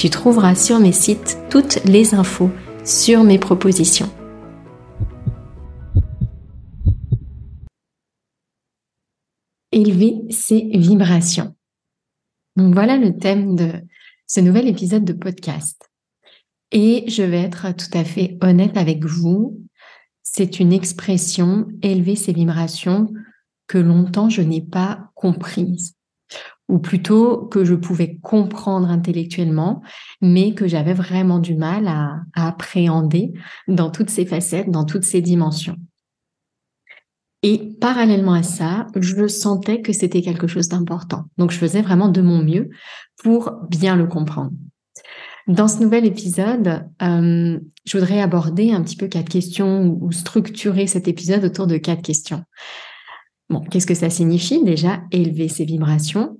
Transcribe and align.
tu 0.00 0.08
trouveras 0.08 0.54
sur 0.54 0.80
mes 0.80 0.92
sites 0.92 1.36
toutes 1.50 1.84
les 1.84 2.14
infos 2.14 2.50
sur 2.86 3.22
mes 3.22 3.38
propositions. 3.38 4.10
Élever 9.72 10.22
ses 10.30 10.70
vibrations. 10.72 11.54
Donc 12.56 12.72
voilà 12.72 12.96
le 12.96 13.18
thème 13.18 13.56
de 13.56 13.72
ce 14.26 14.40
nouvel 14.40 14.68
épisode 14.68 15.04
de 15.04 15.12
podcast. 15.12 15.90
Et 16.72 17.04
je 17.06 17.22
vais 17.22 17.42
être 17.42 17.70
tout 17.72 17.98
à 17.98 18.02
fait 18.02 18.38
honnête 18.40 18.78
avec 18.78 19.04
vous. 19.04 19.60
C'est 20.22 20.60
une 20.60 20.72
expression, 20.72 21.68
élever 21.82 22.16
ses 22.16 22.32
vibrations, 22.32 23.12
que 23.66 23.76
longtemps 23.76 24.30
je 24.30 24.40
n'ai 24.40 24.62
pas 24.62 25.10
comprise 25.14 25.94
ou 26.70 26.78
plutôt 26.78 27.46
que 27.46 27.64
je 27.64 27.74
pouvais 27.74 28.16
comprendre 28.22 28.88
intellectuellement, 28.88 29.82
mais 30.20 30.54
que 30.54 30.68
j'avais 30.68 30.94
vraiment 30.94 31.40
du 31.40 31.56
mal 31.56 31.88
à, 31.88 32.20
appréhender 32.34 33.32
dans 33.66 33.90
toutes 33.90 34.10
ses 34.10 34.24
facettes, 34.24 34.70
dans 34.70 34.84
toutes 34.84 35.04
ses 35.04 35.20
dimensions. 35.20 35.76
Et 37.42 37.74
parallèlement 37.80 38.34
à 38.34 38.42
ça, 38.42 38.86
je 38.94 39.26
sentais 39.26 39.80
que 39.80 39.92
c'était 39.92 40.22
quelque 40.22 40.46
chose 40.46 40.68
d'important. 40.68 41.24
Donc 41.38 41.50
je 41.50 41.58
faisais 41.58 41.82
vraiment 41.82 42.08
de 42.08 42.20
mon 42.20 42.42
mieux 42.42 42.68
pour 43.22 43.52
bien 43.68 43.96
le 43.96 44.06
comprendre. 44.06 44.52
Dans 45.48 45.66
ce 45.66 45.82
nouvel 45.82 46.04
épisode, 46.04 46.86
euh, 47.02 47.58
je 47.84 47.98
voudrais 47.98 48.20
aborder 48.20 48.72
un 48.72 48.82
petit 48.82 48.96
peu 48.96 49.08
quatre 49.08 49.30
questions 49.30 49.98
ou 50.00 50.12
structurer 50.12 50.86
cet 50.86 51.08
épisode 51.08 51.44
autour 51.44 51.66
de 51.66 51.78
quatre 51.78 52.02
questions. 52.02 52.44
Bon, 53.48 53.60
qu'est-ce 53.62 53.86
que 53.86 53.94
ça 53.94 54.10
signifie? 54.10 54.62
Déjà 54.62 55.00
élever 55.10 55.48
ses 55.48 55.64
vibrations 55.64 56.38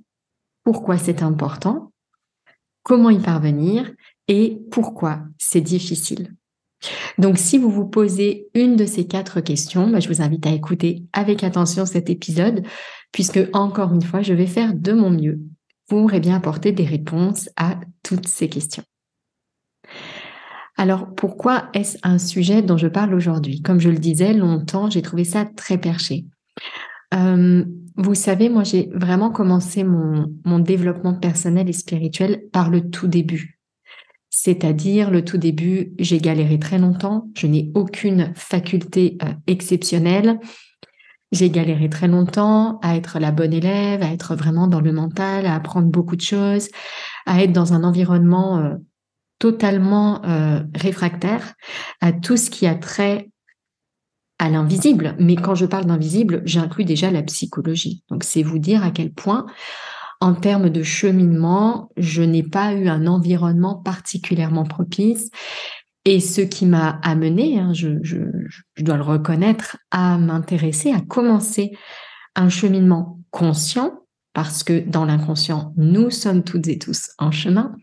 pourquoi 0.63 0.97
c'est 0.97 1.23
important, 1.23 1.91
comment 2.83 3.09
y 3.09 3.19
parvenir 3.19 3.91
et 4.27 4.59
pourquoi 4.71 5.19
c'est 5.37 5.61
difficile. 5.61 6.33
Donc, 7.17 7.37
si 7.37 7.57
vous 7.57 7.69
vous 7.69 7.85
posez 7.85 8.47
une 8.55 8.75
de 8.75 8.85
ces 8.85 9.05
quatre 9.05 9.39
questions, 9.41 9.87
bah, 9.87 9.99
je 9.99 10.07
vous 10.07 10.21
invite 10.21 10.47
à 10.47 10.51
écouter 10.51 11.03
avec 11.13 11.43
attention 11.43 11.85
cet 11.85 12.09
épisode, 12.09 12.63
puisque 13.11 13.39
encore 13.53 13.93
une 13.93 14.01
fois, 14.01 14.21
je 14.21 14.33
vais 14.33 14.47
faire 14.47 14.73
de 14.73 14.93
mon 14.93 15.11
mieux 15.11 15.39
pour 15.87 16.13
eh 16.13 16.19
bien, 16.19 16.37
apporter 16.37 16.71
des 16.71 16.85
réponses 16.85 17.49
à 17.57 17.79
toutes 18.01 18.27
ces 18.27 18.49
questions. 18.49 18.83
Alors, 20.77 21.13
pourquoi 21.13 21.69
est-ce 21.73 21.97
un 22.01 22.17
sujet 22.17 22.61
dont 22.61 22.77
je 22.77 22.87
parle 22.87 23.13
aujourd'hui? 23.13 23.61
Comme 23.61 23.79
je 23.79 23.89
le 23.89 23.97
disais, 23.97 24.33
longtemps, 24.33 24.89
j'ai 24.89 25.01
trouvé 25.01 25.25
ça 25.25 25.45
très 25.45 25.77
perché. 25.77 26.25
Euh, 27.13 27.65
vous 27.97 28.15
savez, 28.15 28.49
moi, 28.49 28.63
j'ai 28.63 28.89
vraiment 28.93 29.31
commencé 29.31 29.83
mon, 29.83 30.33
mon 30.45 30.59
développement 30.59 31.13
personnel 31.13 31.69
et 31.69 31.73
spirituel 31.73 32.43
par 32.51 32.69
le 32.69 32.89
tout 32.89 33.07
début. 33.07 33.59
C'est-à-dire, 34.29 35.11
le 35.11 35.25
tout 35.25 35.37
début, 35.37 35.93
j'ai 35.99 36.19
galéré 36.19 36.57
très 36.57 36.79
longtemps. 36.79 37.29
Je 37.35 37.47
n'ai 37.47 37.71
aucune 37.75 38.31
faculté 38.35 39.17
euh, 39.23 39.33
exceptionnelle. 39.47 40.39
J'ai 41.33 41.49
galéré 41.49 41.89
très 41.89 42.07
longtemps 42.07 42.79
à 42.81 42.95
être 42.95 43.19
la 43.19 43.31
bonne 43.31 43.53
élève, 43.53 44.03
à 44.03 44.11
être 44.11 44.35
vraiment 44.35 44.67
dans 44.67 44.81
le 44.81 44.91
mental, 44.91 45.45
à 45.45 45.55
apprendre 45.55 45.87
beaucoup 45.87 46.15
de 46.15 46.21
choses, 46.21 46.69
à 47.25 47.41
être 47.43 47.53
dans 47.53 47.73
un 47.73 47.83
environnement 47.83 48.59
euh, 48.59 48.75
totalement 49.39 50.21
réfractaire 50.75 51.55
à 51.99 52.11
tout 52.11 52.37
ce 52.37 52.51
qui 52.51 52.67
a 52.67 52.75
trait 52.75 53.30
à 54.41 54.49
l'invisible. 54.49 55.15
Mais 55.19 55.35
quand 55.35 55.53
je 55.53 55.67
parle 55.67 55.85
d'invisible, 55.85 56.41
j'inclus 56.45 56.83
déjà 56.83 57.11
la 57.11 57.21
psychologie. 57.21 58.03
Donc 58.09 58.23
c'est 58.23 58.41
vous 58.41 58.57
dire 58.57 58.83
à 58.83 58.89
quel 58.89 59.13
point, 59.13 59.45
en 60.19 60.33
termes 60.33 60.71
de 60.71 60.81
cheminement, 60.81 61.91
je 61.95 62.23
n'ai 62.23 62.41
pas 62.41 62.73
eu 62.73 62.87
un 62.87 63.05
environnement 63.05 63.75
particulièrement 63.75 64.63
propice. 64.63 65.29
Et 66.05 66.19
ce 66.19 66.41
qui 66.41 66.65
m'a 66.65 66.99
amené, 67.03 67.59
hein, 67.59 67.71
je, 67.73 67.99
dois 68.79 68.97
le 68.97 69.03
reconnaître, 69.03 69.77
à 69.91 70.17
m'intéresser, 70.17 70.91
à 70.91 71.01
commencer 71.01 71.77
un 72.35 72.49
cheminement 72.49 73.19
conscient, 73.29 73.99
parce 74.33 74.63
que 74.63 74.79
dans 74.79 75.05
l'inconscient, 75.05 75.71
nous 75.77 76.09
sommes 76.09 76.43
toutes 76.43 76.67
et 76.67 76.79
tous 76.79 77.11
en 77.19 77.29
chemin, 77.29 77.75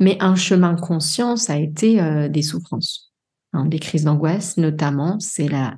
mais 0.00 0.16
un 0.20 0.36
chemin 0.36 0.74
conscient, 0.74 1.36
ça 1.36 1.52
a 1.52 1.58
été 1.58 2.00
euh, 2.00 2.30
des 2.30 2.42
souffrances. 2.42 3.11
Hein, 3.52 3.66
des 3.66 3.78
crises 3.78 4.04
d'angoisse 4.04 4.56
notamment, 4.56 5.20
c'est 5.20 5.48
la, 5.48 5.76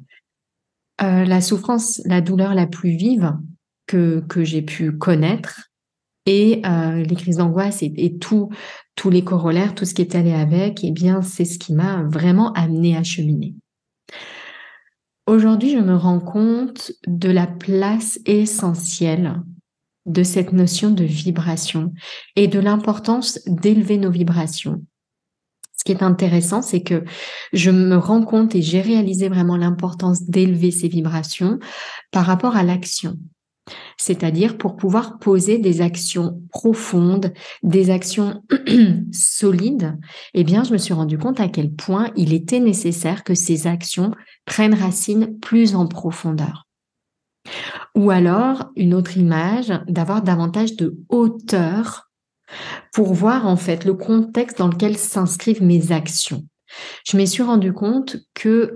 euh, 1.02 1.24
la 1.24 1.40
souffrance, 1.40 2.00
la 2.04 2.20
douleur 2.20 2.54
la 2.54 2.66
plus 2.66 2.96
vive 2.96 3.36
que, 3.86 4.22
j'ai 4.42 4.62
pu 4.62 4.92
connaître. 4.92 5.70
Et 6.26 6.62
euh, 6.64 7.02
les 7.02 7.16
crises 7.16 7.36
d'angoisse 7.36 7.82
et, 7.82 8.16
tous 8.18 8.48
les 9.10 9.24
corollaires, 9.24 9.74
tout 9.74 9.84
ce 9.84 9.92
qui 9.92 10.02
est 10.02 10.14
allé 10.14 10.32
avec, 10.32 10.82
eh 10.82 10.90
bien, 10.90 11.20
c'est 11.20 11.44
ce 11.44 11.58
qui 11.58 11.74
m'a 11.74 12.02
vraiment 12.04 12.52
amené 12.52 12.96
à 12.96 13.02
cheminer. 13.02 13.54
Aujourd'hui, 15.26 15.72
je 15.72 15.78
me 15.78 15.96
rends 15.96 16.20
compte 16.20 16.92
de 17.06 17.30
la 17.30 17.46
place 17.46 18.18
essentielle 18.24 19.42
de 20.06 20.22
cette 20.22 20.52
notion 20.52 20.90
de 20.90 21.04
vibration 21.04 21.92
et 22.36 22.46
de 22.46 22.58
l'importance 22.58 23.40
d'élever 23.46 23.98
nos 23.98 24.10
vibrations 24.10 24.82
ce 25.86 25.92
qui 25.92 25.98
est 25.98 26.02
intéressant, 26.02 26.62
c'est 26.62 26.82
que 26.82 27.04
je 27.52 27.70
me 27.70 27.96
rends 27.96 28.24
compte 28.24 28.54
et 28.54 28.62
j'ai 28.62 28.80
réalisé 28.80 29.28
vraiment 29.28 29.58
l'importance 29.58 30.22
d'élever 30.22 30.70
ces 30.70 30.88
vibrations 30.88 31.58
par 32.10 32.24
rapport 32.24 32.56
à 32.56 32.62
l'action. 32.62 33.18
C'est-à-dire 33.98 34.56
pour 34.56 34.76
pouvoir 34.76 35.18
poser 35.18 35.58
des 35.58 35.82
actions 35.82 36.40
profondes, 36.50 37.34
des 37.62 37.90
actions 37.90 38.42
solides, 39.12 39.98
eh 40.32 40.42
bien, 40.42 40.64
je 40.64 40.72
me 40.72 40.78
suis 40.78 40.94
rendu 40.94 41.18
compte 41.18 41.38
à 41.38 41.48
quel 41.48 41.74
point 41.74 42.10
il 42.16 42.32
était 42.32 42.60
nécessaire 42.60 43.22
que 43.22 43.34
ces 43.34 43.66
actions 43.66 44.10
prennent 44.46 44.72
racine 44.72 45.38
plus 45.38 45.74
en 45.74 45.86
profondeur. 45.86 46.66
Ou 47.94 48.10
alors, 48.10 48.70
une 48.74 48.94
autre 48.94 49.18
image, 49.18 49.70
d'avoir 49.86 50.22
davantage 50.22 50.76
de 50.76 50.96
hauteur 51.10 52.03
pour 52.92 53.14
voir 53.14 53.46
en 53.46 53.56
fait 53.56 53.84
le 53.84 53.94
contexte 53.94 54.58
dans 54.58 54.68
lequel 54.68 54.96
s'inscrivent 54.96 55.62
mes 55.62 55.92
actions. 55.92 56.44
Je 57.06 57.16
me 57.16 57.24
suis 57.24 57.42
rendu 57.42 57.72
compte 57.72 58.16
que 58.34 58.74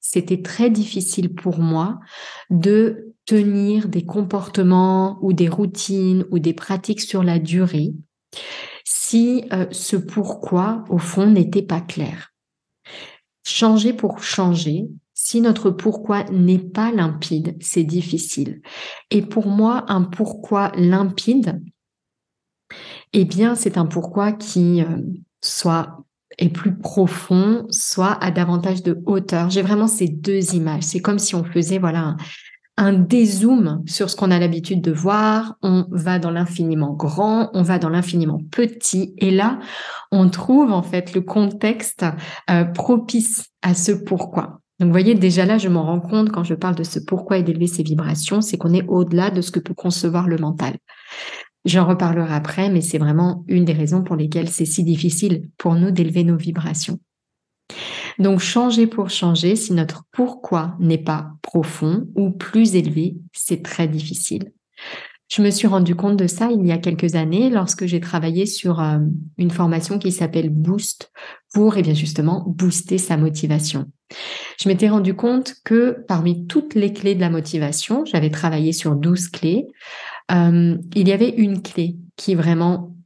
c'était 0.00 0.42
très 0.42 0.70
difficile 0.70 1.34
pour 1.34 1.58
moi 1.58 2.00
de 2.48 3.14
tenir 3.26 3.88
des 3.88 4.04
comportements 4.04 5.18
ou 5.22 5.32
des 5.32 5.48
routines 5.48 6.24
ou 6.30 6.38
des 6.38 6.54
pratiques 6.54 7.00
sur 7.00 7.22
la 7.22 7.38
durée 7.38 7.92
si 8.84 9.44
euh, 9.52 9.66
ce 9.70 9.96
pourquoi 9.96 10.84
au 10.88 10.98
fond 10.98 11.26
n'était 11.26 11.62
pas 11.62 11.80
clair. 11.80 12.32
changer 13.44 13.92
pour 13.92 14.22
changer, 14.22 14.88
si 15.14 15.40
notre 15.40 15.70
pourquoi 15.70 16.24
n'est 16.24 16.58
pas 16.58 16.92
limpide, 16.92 17.56
c'est 17.60 17.84
difficile. 17.84 18.62
Et 19.10 19.22
pour 19.22 19.46
moi, 19.46 19.84
un 19.88 20.02
pourquoi 20.02 20.72
limpide, 20.76 21.60
eh 23.12 23.24
bien, 23.24 23.54
c'est 23.54 23.78
un 23.78 23.86
pourquoi 23.86 24.32
qui 24.32 24.82
euh, 24.82 24.98
soit 25.40 26.04
est 26.38 26.48
plus 26.48 26.76
profond, 26.76 27.66
soit 27.70 28.12
à 28.22 28.30
davantage 28.30 28.82
de 28.82 29.02
hauteur. 29.06 29.50
J'ai 29.50 29.62
vraiment 29.62 29.88
ces 29.88 30.08
deux 30.08 30.54
images. 30.54 30.84
C'est 30.84 31.00
comme 31.00 31.18
si 31.18 31.34
on 31.34 31.44
faisait 31.44 31.78
voilà 31.78 32.16
un 32.76 32.94
dézoom 32.94 33.82
sur 33.86 34.08
ce 34.08 34.16
qu'on 34.16 34.30
a 34.30 34.38
l'habitude 34.38 34.80
de 34.80 34.90
voir. 34.90 35.56
On 35.62 35.84
va 35.90 36.18
dans 36.18 36.30
l'infiniment 36.30 36.94
grand, 36.94 37.50
on 37.52 37.62
va 37.62 37.78
dans 37.78 37.90
l'infiniment 37.90 38.40
petit. 38.50 39.14
Et 39.18 39.30
là, 39.30 39.58
on 40.12 40.30
trouve 40.30 40.72
en 40.72 40.82
fait 40.82 41.14
le 41.14 41.20
contexte 41.20 42.06
euh, 42.48 42.64
propice 42.64 43.50
à 43.62 43.74
ce 43.74 43.92
pourquoi. 43.92 44.60
Donc, 44.78 44.86
vous 44.86 44.92
voyez, 44.92 45.14
déjà 45.14 45.44
là, 45.44 45.58
je 45.58 45.68
m'en 45.68 45.84
rends 45.84 46.00
compte 46.00 46.30
quand 46.30 46.42
je 46.42 46.54
parle 46.54 46.74
de 46.74 46.84
ce 46.84 46.98
pourquoi 46.98 47.36
et 47.36 47.42
d'élever 47.42 47.66
ses 47.66 47.82
vibrations, 47.82 48.40
c'est 48.40 48.56
qu'on 48.56 48.72
est 48.72 48.86
au-delà 48.88 49.30
de 49.30 49.42
ce 49.42 49.50
que 49.50 49.60
peut 49.60 49.74
concevoir 49.74 50.26
le 50.26 50.38
mental. 50.38 50.78
J'en 51.64 51.86
reparlerai 51.86 52.34
après, 52.34 52.70
mais 52.70 52.80
c'est 52.80 52.98
vraiment 52.98 53.44
une 53.46 53.64
des 53.64 53.72
raisons 53.72 54.02
pour 54.02 54.16
lesquelles 54.16 54.48
c'est 54.48 54.64
si 54.64 54.82
difficile 54.82 55.50
pour 55.58 55.74
nous 55.74 55.90
d'élever 55.90 56.24
nos 56.24 56.36
vibrations. 56.36 56.98
Donc 58.18 58.40
changer 58.40 58.86
pour 58.86 59.10
changer, 59.10 59.56
si 59.56 59.72
notre 59.72 60.04
pourquoi 60.12 60.76
n'est 60.80 60.98
pas 60.98 61.32
profond 61.42 62.06
ou 62.14 62.30
plus 62.30 62.76
élevé, 62.76 63.16
c'est 63.32 63.62
très 63.62 63.88
difficile. 63.88 64.52
Je 65.30 65.42
me 65.42 65.50
suis 65.50 65.68
rendu 65.68 65.94
compte 65.94 66.16
de 66.16 66.26
ça 66.26 66.50
il 66.50 66.66
y 66.66 66.72
a 66.72 66.78
quelques 66.78 67.14
années 67.14 67.50
lorsque 67.50 67.86
j'ai 67.86 68.00
travaillé 68.00 68.46
sur 68.46 68.80
euh, 68.80 68.98
une 69.38 69.52
formation 69.52 69.98
qui 69.98 70.10
s'appelle 70.10 70.50
Boost 70.50 71.12
pour, 71.54 71.76
eh 71.76 71.82
bien 71.82 71.94
justement, 71.94 72.44
booster 72.48 72.98
sa 72.98 73.16
motivation. 73.16 73.86
Je 74.60 74.68
m'étais 74.68 74.88
rendu 74.88 75.14
compte 75.14 75.54
que 75.64 76.04
parmi 76.08 76.48
toutes 76.48 76.74
les 76.74 76.92
clés 76.92 77.14
de 77.14 77.20
la 77.20 77.30
motivation, 77.30 78.04
j'avais 78.04 78.30
travaillé 78.30 78.72
sur 78.72 78.96
12 78.96 79.28
clés, 79.28 79.68
euh, 80.30 80.76
il 80.94 81.08
y 81.08 81.12
avait 81.12 81.30
une 81.30 81.62
clé 81.62 81.96
qui 82.16 82.34
vraiment 82.34 82.96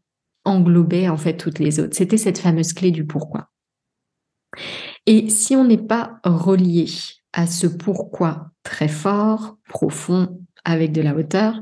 englobait 0.45 1.09
en 1.09 1.17
fait 1.17 1.37
toutes 1.37 1.59
les 1.59 1.81
autres. 1.81 1.97
C'était 1.97 2.17
cette 2.17 2.39
fameuse 2.39 2.73
clé 2.73 2.91
du 2.91 3.07
pourquoi. 3.07 3.51
Et 5.07 5.29
si 5.29 5.57
on 5.57 5.65
n'est 5.65 5.79
pas 5.79 6.19
relié 6.25 6.87
à 7.33 7.47
ce 7.47 7.67
pourquoi 7.67 8.51
très 8.63 8.89
fort, 8.89 9.57
profond, 9.69 10.41
avec 10.65 10.93
de 10.93 11.03
la 11.03 11.15
hauteur, 11.15 11.61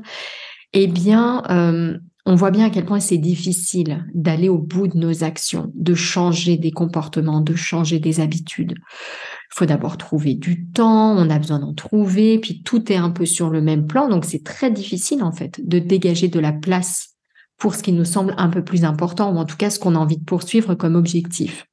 eh 0.73 0.87
bien, 0.87 1.43
euh, 1.49 1.97
on 2.25 2.35
voit 2.35 2.51
bien 2.51 2.67
à 2.67 2.69
quel 2.69 2.85
point 2.85 2.99
c'est 2.99 3.17
difficile 3.17 4.05
d'aller 4.13 4.47
au 4.47 4.57
bout 4.57 4.87
de 4.87 4.97
nos 4.97 5.23
actions, 5.23 5.71
de 5.75 5.93
changer 5.93 6.57
des 6.57 6.71
comportements, 6.71 7.41
de 7.41 7.55
changer 7.55 7.99
des 7.99 8.21
habitudes. 8.21 8.75
Il 8.77 9.55
faut 9.55 9.65
d'abord 9.65 9.97
trouver 9.97 10.33
du 10.33 10.67
temps, 10.67 11.15
on 11.17 11.29
a 11.29 11.37
besoin 11.37 11.59
d'en 11.59 11.73
trouver, 11.73 12.39
puis 12.39 12.63
tout 12.63 12.91
est 12.91 12.97
un 12.97 13.09
peu 13.09 13.25
sur 13.25 13.49
le 13.49 13.61
même 13.61 13.87
plan, 13.87 14.07
donc 14.07 14.25
c'est 14.25 14.43
très 14.43 14.71
difficile 14.71 15.21
en 15.21 15.31
fait 15.31 15.59
de 15.67 15.79
dégager 15.79 16.29
de 16.29 16.39
la 16.39 16.53
place 16.53 17.09
pour 17.57 17.75
ce 17.75 17.83
qui 17.83 17.91
nous 17.91 18.05
semble 18.05 18.33
un 18.37 18.49
peu 18.49 18.63
plus 18.63 18.85
important, 18.85 19.33
ou 19.33 19.37
en 19.37 19.45
tout 19.45 19.57
cas 19.57 19.69
ce 19.69 19.79
qu'on 19.79 19.95
a 19.95 19.99
envie 19.99 20.17
de 20.17 20.23
poursuivre 20.23 20.75
comme 20.75 20.95
objectif 20.95 21.67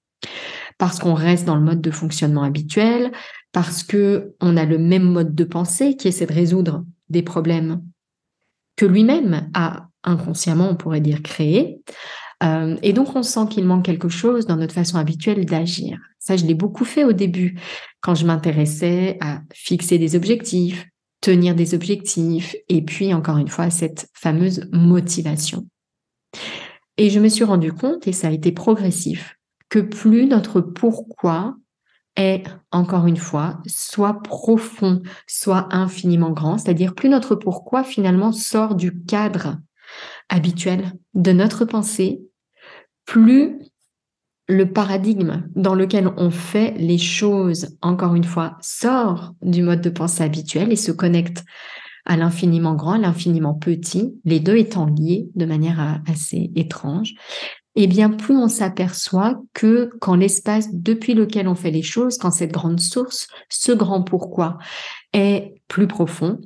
parce 0.81 0.99
qu'on 0.99 1.13
reste 1.13 1.45
dans 1.45 1.57
le 1.57 1.61
mode 1.61 1.83
de 1.83 1.91
fonctionnement 1.91 2.43
habituel, 2.43 3.13
parce 3.53 3.83
que 3.83 4.35
on 4.41 4.57
a 4.57 4.65
le 4.65 4.79
même 4.79 5.03
mode 5.03 5.35
de 5.35 5.45
pensée 5.45 5.95
qui 5.95 6.09
essaie 6.09 6.25
de 6.25 6.33
résoudre 6.33 6.87
des 7.11 7.23
problèmes 7.23 7.83
que 8.77 8.87
lui-même 8.87 9.51
a 9.53 9.90
inconsciemment, 10.05 10.71
on 10.71 10.77
pourrait 10.77 11.01
dire, 11.01 11.23
créé. 11.23 11.81
Euh, 12.43 12.77
et 12.83 12.93
donc, 12.93 13.15
on 13.15 13.23
sent 13.23 13.47
qu'il 13.51 13.65
manque 13.65 13.85
quelque 13.85 14.09
chose 14.09 14.47
dans 14.47 14.57
notre 14.57 14.75
façon 14.75 14.97
habituelle 14.97 15.45
d'agir. 15.45 15.99
Ça, 16.19 16.37
je 16.37 16.47
l'ai 16.47 16.55
beaucoup 16.55 16.85
fait 16.85 17.05
au 17.05 17.13
début, 17.13 17.59
quand 18.01 18.15
je 18.15 18.27
m'intéressais 18.27 19.19
à 19.21 19.41
fixer 19.53 19.99
des 19.99 20.17
objectifs, 20.17 20.87
tenir 21.21 21.55
des 21.55 21.75
objectifs, 21.75 22.57
et 22.69 22.83
puis, 22.83 23.13
encore 23.13 23.37
une 23.37 23.49
fois, 23.49 23.71
cette 23.71 24.09
fameuse 24.15 24.69
motivation. 24.73 25.67
Et 26.97 27.11
je 27.11 27.21
me 27.21 27.29
suis 27.29 27.45
rendu 27.45 27.73
compte, 27.73 28.07
et 28.09 28.13
ça 28.13 28.29
a 28.29 28.33
été 28.33 28.53
progressif, 28.53 29.37
que 29.69 29.79
plus 29.79 30.27
notre 30.27 30.61
pourquoi 30.61 31.57
est, 32.17 32.45
encore 32.73 33.07
une 33.07 33.17
fois, 33.17 33.59
soit 33.67 34.23
profond, 34.23 35.03
soit 35.27 35.69
infiniment 35.75 36.31
grand, 36.31 36.59
c'est-à-dire 36.59 36.95
plus 36.95 37.09
notre 37.09 37.35
pourquoi 37.35 37.85
finalement 37.85 38.33
sort 38.33 38.75
du 38.75 39.03
cadre 39.05 39.59
habituel 40.31 40.93
de 41.13 41.33
notre 41.33 41.67
pensée, 41.67 42.23
plus 43.05 43.59
le 44.49 44.73
paradigme 44.73 45.45
dans 45.55 45.75
lequel 45.75 46.09
on 46.17 46.31
fait 46.31 46.75
les 46.79 46.99
choses, 46.99 47.77
encore 47.83 48.15
une 48.15 48.25
fois, 48.25 48.57
sort 48.63 49.35
du 49.43 49.63
mode 49.63 49.83
de 49.83 49.91
pensée 49.91 50.25
habituel 50.25 50.73
et 50.73 50.77
se 50.77 50.93
connecte 50.93 51.45
à 52.07 52.17
l'infiniment 52.17 52.75
grand, 52.75 52.93
à 52.93 52.99
l'infiniment 52.99 53.55
petit, 53.55 54.15
les 54.25 54.41
deux 54.41 54.57
étant 54.57 54.87
liés 54.87 55.29
de 55.35 55.45
manière 55.45 56.01
assez 56.09 56.51
étrange, 56.57 57.15
et 57.77 57.85
eh 57.85 57.87
bien 57.87 58.11
plus 58.11 58.37
on 58.37 58.49
s'aperçoit 58.49 59.41
que 59.55 59.91
quand 60.01 60.17
l'espace 60.17 60.69
depuis 60.73 61.15
lequel 61.15 61.47
on 61.47 61.55
fait 61.55 61.71
les 61.71 61.83
choses, 61.83 62.19
quand 62.19 62.33
cette 62.33 62.51
grande 62.51 62.81
source, 62.81 63.29
ce 63.49 63.71
grand 63.71 64.03
pourquoi 64.03 64.59
est 65.13 65.55
plus 65.69 65.87
profond, 65.87 66.41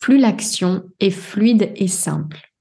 plus 0.00 0.18
l'action 0.18 0.82
est 1.00 1.10
fluide 1.10 1.72
et 1.76 1.88
simple. 1.88 2.53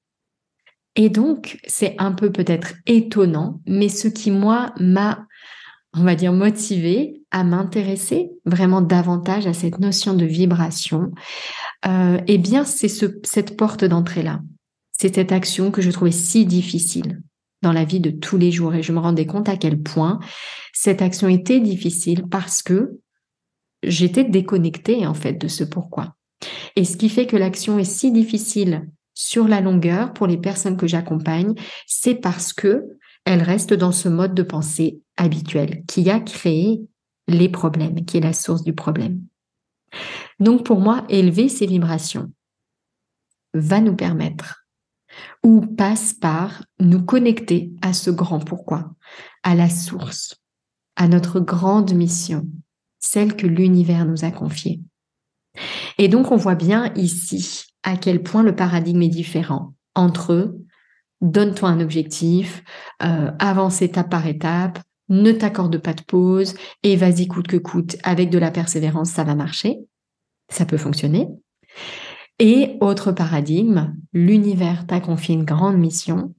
Et 0.95 1.09
donc, 1.09 1.59
c'est 1.65 1.95
un 1.97 2.11
peu 2.11 2.31
peut-être 2.31 2.73
étonnant, 2.85 3.61
mais 3.65 3.89
ce 3.89 4.07
qui, 4.07 4.29
moi, 4.29 4.73
m'a, 4.79 5.25
on 5.93 6.03
va 6.03 6.15
dire, 6.15 6.33
motivé 6.33 7.21
à 7.31 7.43
m'intéresser 7.43 8.29
vraiment 8.45 8.81
davantage 8.81 9.47
à 9.47 9.53
cette 9.53 9.79
notion 9.79 10.13
de 10.13 10.25
vibration, 10.25 11.11
euh, 11.87 12.19
eh 12.27 12.37
bien, 12.37 12.63
c'est 12.63 12.89
ce, 12.89 13.05
cette 13.23 13.57
porte 13.57 13.83
d'entrée-là. 13.83 14.41
C'est 14.91 15.15
cette 15.15 15.31
action 15.31 15.71
que 15.71 15.81
je 15.81 15.89
trouvais 15.89 16.11
si 16.11 16.45
difficile 16.45 17.21
dans 17.63 17.73
la 17.73 17.85
vie 17.85 17.99
de 17.99 18.11
tous 18.11 18.37
les 18.37 18.51
jours. 18.51 18.75
Et 18.75 18.83
je 18.83 18.91
me 18.91 18.99
rendais 18.99 19.25
compte 19.25 19.49
à 19.49 19.57
quel 19.57 19.81
point 19.81 20.19
cette 20.73 21.01
action 21.01 21.27
était 21.27 21.59
difficile 21.59 22.25
parce 22.29 22.61
que 22.61 22.99
j'étais 23.81 24.23
déconnectée, 24.23 25.07
en 25.07 25.15
fait, 25.15 25.33
de 25.33 25.47
ce 25.47 25.63
pourquoi. 25.63 26.15
Et 26.75 26.85
ce 26.85 26.97
qui 26.97 27.09
fait 27.09 27.25
que 27.25 27.37
l'action 27.37 27.79
est 27.79 27.83
si 27.83 28.11
difficile 28.11 28.87
sur 29.13 29.47
la 29.47 29.61
longueur 29.61 30.13
pour 30.13 30.27
les 30.27 30.37
personnes 30.37 30.77
que 30.77 30.87
j'accompagne, 30.87 31.53
c'est 31.87 32.15
parce 32.15 32.53
que 32.53 32.83
elles 33.25 33.43
restent 33.43 33.73
dans 33.73 33.91
ce 33.91 34.09
mode 34.09 34.33
de 34.33 34.43
pensée 34.43 34.99
habituel 35.17 35.83
qui 35.87 36.09
a 36.09 36.19
créé 36.19 36.81
les 37.27 37.49
problèmes, 37.49 38.03
qui 38.05 38.17
est 38.17 38.21
la 38.21 38.33
source 38.33 38.63
du 38.63 38.73
problème. 38.73 39.21
Donc 40.39 40.65
pour 40.65 40.79
moi, 40.79 41.05
élever 41.09 41.49
ces 41.49 41.65
vibrations 41.65 42.31
va 43.53 43.79
nous 43.79 43.95
permettre 43.95 44.65
ou 45.43 45.61
passe 45.61 46.13
par 46.13 46.63
nous 46.79 47.03
connecter 47.03 47.71
à 47.81 47.93
ce 47.93 48.09
grand 48.09 48.39
pourquoi, 48.39 48.91
à 49.43 49.53
la 49.55 49.69
source, 49.69 50.35
à 50.95 51.07
notre 51.07 51.39
grande 51.39 51.93
mission, 51.93 52.47
celle 52.99 53.35
que 53.35 53.45
l'univers 53.45 54.05
nous 54.05 54.25
a 54.25 54.31
confiée. 54.31 54.81
Et 55.99 56.07
donc 56.07 56.31
on 56.31 56.37
voit 56.37 56.55
bien 56.55 56.91
ici 56.95 57.72
à 57.83 57.97
quel 57.97 58.23
point 58.23 58.43
le 58.43 58.55
paradigme 58.55 59.01
est 59.01 59.09
différent 59.09 59.73
entre 59.95 60.33
eux. 60.33 60.65
Donne-toi 61.21 61.69
un 61.69 61.79
objectif, 61.79 62.63
euh, 63.01 63.31
avance 63.39 63.81
étape 63.81 64.09
par 64.09 64.27
étape, 64.27 64.79
ne 65.09 65.31
t'accorde 65.31 65.77
pas 65.77 65.93
de 65.93 66.01
pause 66.01 66.55
et 66.81 66.95
vas-y 66.95 67.27
coûte 67.27 67.47
que 67.47 67.57
coûte. 67.57 67.97
Avec 68.03 68.29
de 68.29 68.37
la 68.37 68.51
persévérance, 68.51 69.11
ça 69.11 69.23
va 69.23 69.35
marcher. 69.35 69.79
Ça 70.49 70.65
peut 70.65 70.77
fonctionner. 70.77 71.27
Et 72.39 72.77
autre 72.81 73.11
paradigme, 73.11 73.95
l'univers 74.11 74.87
t'a 74.87 74.99
confié 74.99 75.35
une 75.35 75.45
grande 75.45 75.77
mission. 75.77 76.33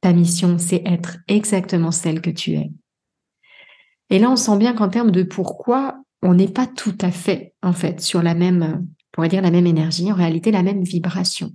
Ta 0.00 0.12
mission, 0.12 0.58
c'est 0.58 0.82
être 0.84 1.16
exactement 1.28 1.90
celle 1.90 2.20
que 2.20 2.30
tu 2.30 2.52
es. 2.52 2.70
Et 4.10 4.18
là, 4.18 4.30
on 4.30 4.36
sent 4.36 4.58
bien 4.58 4.74
qu'en 4.74 4.88
termes 4.88 5.10
de 5.10 5.22
pourquoi, 5.22 5.96
on 6.22 6.34
n'est 6.34 6.48
pas 6.48 6.66
tout 6.66 6.96
à 7.00 7.10
fait, 7.10 7.54
en 7.62 7.72
fait, 7.72 8.00
sur 8.00 8.22
la 8.22 8.34
même 8.34 8.86
pourrait 9.14 9.28
dire 9.28 9.42
la 9.42 9.52
même 9.52 9.66
énergie, 9.66 10.10
en 10.10 10.16
réalité 10.16 10.50
la 10.50 10.64
même 10.64 10.82
vibration. 10.82 11.52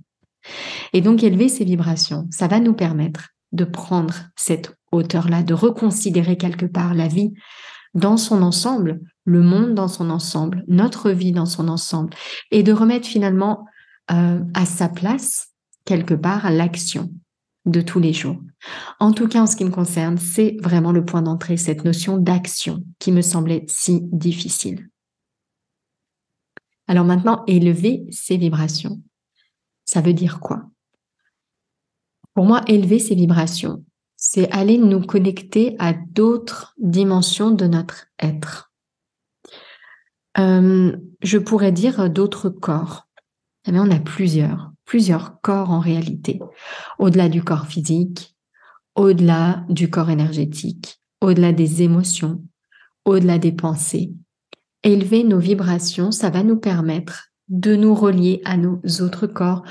Et 0.94 1.02
donc 1.02 1.22
élever 1.22 1.48
ces 1.48 1.64
vibrations, 1.64 2.26
ça 2.30 2.48
va 2.48 2.58
nous 2.58 2.72
permettre 2.72 3.28
de 3.52 3.64
prendre 3.64 4.14
cette 4.34 4.74
hauteur-là, 4.92 5.42
de 5.42 5.54
reconsidérer 5.54 6.36
quelque 6.36 6.66
part 6.66 6.94
la 6.94 7.06
vie 7.06 7.32
dans 7.94 8.16
son 8.16 8.42
ensemble, 8.42 9.00
le 9.24 9.42
monde 9.42 9.74
dans 9.74 9.88
son 9.88 10.08
ensemble, 10.08 10.64
notre 10.68 11.10
vie 11.10 11.32
dans 11.32 11.46
son 11.46 11.68
ensemble, 11.68 12.14
et 12.50 12.62
de 12.62 12.72
remettre 12.72 13.06
finalement 13.06 13.66
euh, 14.10 14.40
à 14.54 14.64
sa 14.64 14.88
place 14.88 15.48
quelque 15.84 16.14
part 16.14 16.50
l'action 16.50 17.10
de 17.66 17.82
tous 17.82 18.00
les 18.00 18.12
jours. 18.12 18.38
En 19.00 19.12
tout 19.12 19.28
cas, 19.28 19.42
en 19.42 19.46
ce 19.46 19.56
qui 19.56 19.64
me 19.64 19.70
concerne, 19.70 20.16
c'est 20.16 20.56
vraiment 20.62 20.92
le 20.92 21.04
point 21.04 21.22
d'entrée, 21.22 21.56
cette 21.56 21.84
notion 21.84 22.16
d'action 22.16 22.82
qui 22.98 23.12
me 23.12 23.22
semblait 23.22 23.64
si 23.68 24.00
difficile. 24.12 24.89
Alors 26.90 27.04
maintenant, 27.04 27.44
élever 27.46 28.04
ces 28.10 28.36
vibrations, 28.36 29.00
ça 29.84 30.00
veut 30.00 30.12
dire 30.12 30.40
quoi? 30.40 30.64
Pour 32.34 32.46
moi, 32.46 32.62
élever 32.66 32.98
ces 32.98 33.14
vibrations, 33.14 33.84
c'est 34.16 34.50
aller 34.50 34.76
nous 34.76 35.00
connecter 35.00 35.76
à 35.78 35.92
d'autres 35.92 36.74
dimensions 36.78 37.52
de 37.52 37.68
notre 37.68 38.08
être. 38.18 38.72
Euh, 40.36 40.96
je 41.22 41.38
pourrais 41.38 41.70
dire 41.70 42.10
d'autres 42.10 42.48
corps. 42.48 43.06
Mais 43.68 43.78
on 43.78 43.92
a 43.92 44.00
plusieurs, 44.00 44.72
plusieurs 44.84 45.40
corps 45.42 45.70
en 45.70 45.78
réalité. 45.78 46.40
Au-delà 46.98 47.28
du 47.28 47.44
corps 47.44 47.68
physique, 47.68 48.36
au-delà 48.96 49.64
du 49.68 49.90
corps 49.90 50.10
énergétique, 50.10 51.00
au-delà 51.20 51.52
des 51.52 51.82
émotions, 51.82 52.42
au-delà 53.04 53.38
des 53.38 53.52
pensées. 53.52 54.12
Élever 54.82 55.24
nos 55.24 55.38
vibrations, 55.38 56.10
ça 56.10 56.30
va 56.30 56.42
nous 56.42 56.58
permettre 56.58 57.28
de 57.48 57.76
nous 57.76 57.94
relier 57.94 58.40
à 58.44 58.56
nos 58.56 58.80
autres 59.00 59.26
corps, 59.26 59.62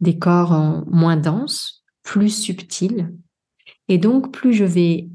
des 0.00 0.18
corps 0.18 0.84
moins 0.86 1.16
denses, 1.16 1.84
plus 2.02 2.30
subtils, 2.30 3.12
et 3.88 3.98
donc, 3.98 4.32
plus 4.32 4.52
je 4.52 4.64
vais 4.64 5.08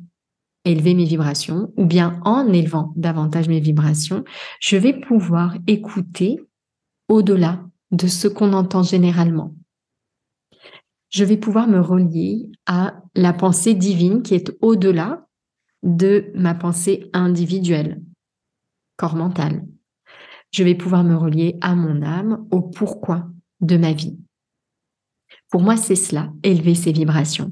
élever 0.65 0.93
mes 0.93 1.05
vibrations, 1.05 1.73
ou 1.77 1.85
bien 1.85 2.19
en 2.25 2.51
élevant 2.51 2.93
davantage 2.95 3.47
mes 3.47 3.59
vibrations, 3.59 4.23
je 4.59 4.77
vais 4.77 4.93
pouvoir 4.93 5.55
écouter 5.65 6.39
au-delà 7.07 7.63
de 7.91 8.07
ce 8.07 8.27
qu'on 8.27 8.53
entend 8.53 8.83
généralement. 8.83 9.55
Je 11.09 11.23
vais 11.23 11.37
pouvoir 11.37 11.67
me 11.67 11.79
relier 11.79 12.51
à 12.65 13.01
la 13.15 13.31
pensée 13.31 13.73
divine 13.73 14.21
qui 14.21 14.35
est 14.35 14.51
au-delà 14.61 15.25
de 15.83 16.31
ma 16.35 16.53
pensée 16.53 17.09
individuelle, 17.13 18.03
corps 18.97 19.15
mental. 19.15 19.65
Je 20.51 20.63
vais 20.63 20.75
pouvoir 20.75 21.03
me 21.03 21.15
relier 21.15 21.57
à 21.61 21.75
mon 21.75 22.01
âme, 22.01 22.45
au 22.51 22.61
pourquoi 22.61 23.27
de 23.61 23.77
ma 23.77 23.93
vie. 23.93 24.17
Pour 25.49 25.61
moi, 25.61 25.77
c'est 25.77 25.95
cela, 25.95 26.31
élever 26.43 26.75
ces 26.75 26.91
vibrations. 26.91 27.51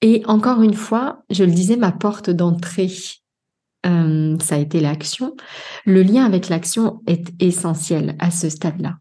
Et 0.00 0.22
encore 0.26 0.62
une 0.62 0.74
fois, 0.74 1.24
je 1.30 1.44
le 1.44 1.50
disais, 1.50 1.76
ma 1.76 1.92
porte 1.92 2.30
d'entrée, 2.30 2.90
euh, 3.86 4.38
ça 4.38 4.56
a 4.56 4.58
été 4.58 4.80
l'action. 4.80 5.34
Le 5.84 6.02
lien 6.02 6.24
avec 6.24 6.48
l'action 6.48 7.02
est 7.06 7.30
essentiel 7.42 8.16
à 8.18 8.30
ce 8.30 8.48
stade-là. 8.48 8.98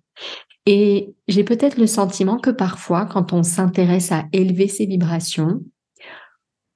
Et 0.66 1.14
j'ai 1.28 1.44
peut-être 1.44 1.78
le 1.78 1.88
sentiment 1.88 2.38
que 2.38 2.50
parfois, 2.50 3.06
quand 3.06 3.34
on 3.34 3.44
s'intéresse 3.44 4.12
à 4.12 4.26
élever 4.32 4.68
ses 4.68 4.86
vibrations, 4.86 5.62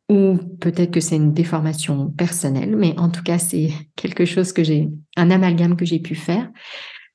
ou 0.10 0.38
peut-être 0.62 0.92
que 0.92 1.02
c'est 1.02 1.18
une 1.18 1.34
déformation 1.34 2.10
personnelle, 2.12 2.76
mais 2.78 2.98
en 2.98 3.10
tout 3.10 3.24
cas, 3.24 3.38
c'est 3.38 3.72
quelque 3.96 4.26
chose 4.26 4.54
que 4.54 4.64
j'ai, 4.64 4.90
un 5.18 5.32
amalgame 5.32 5.76
que 5.76 5.86
j'ai 5.86 6.00
pu 6.00 6.16
faire. 6.16 6.50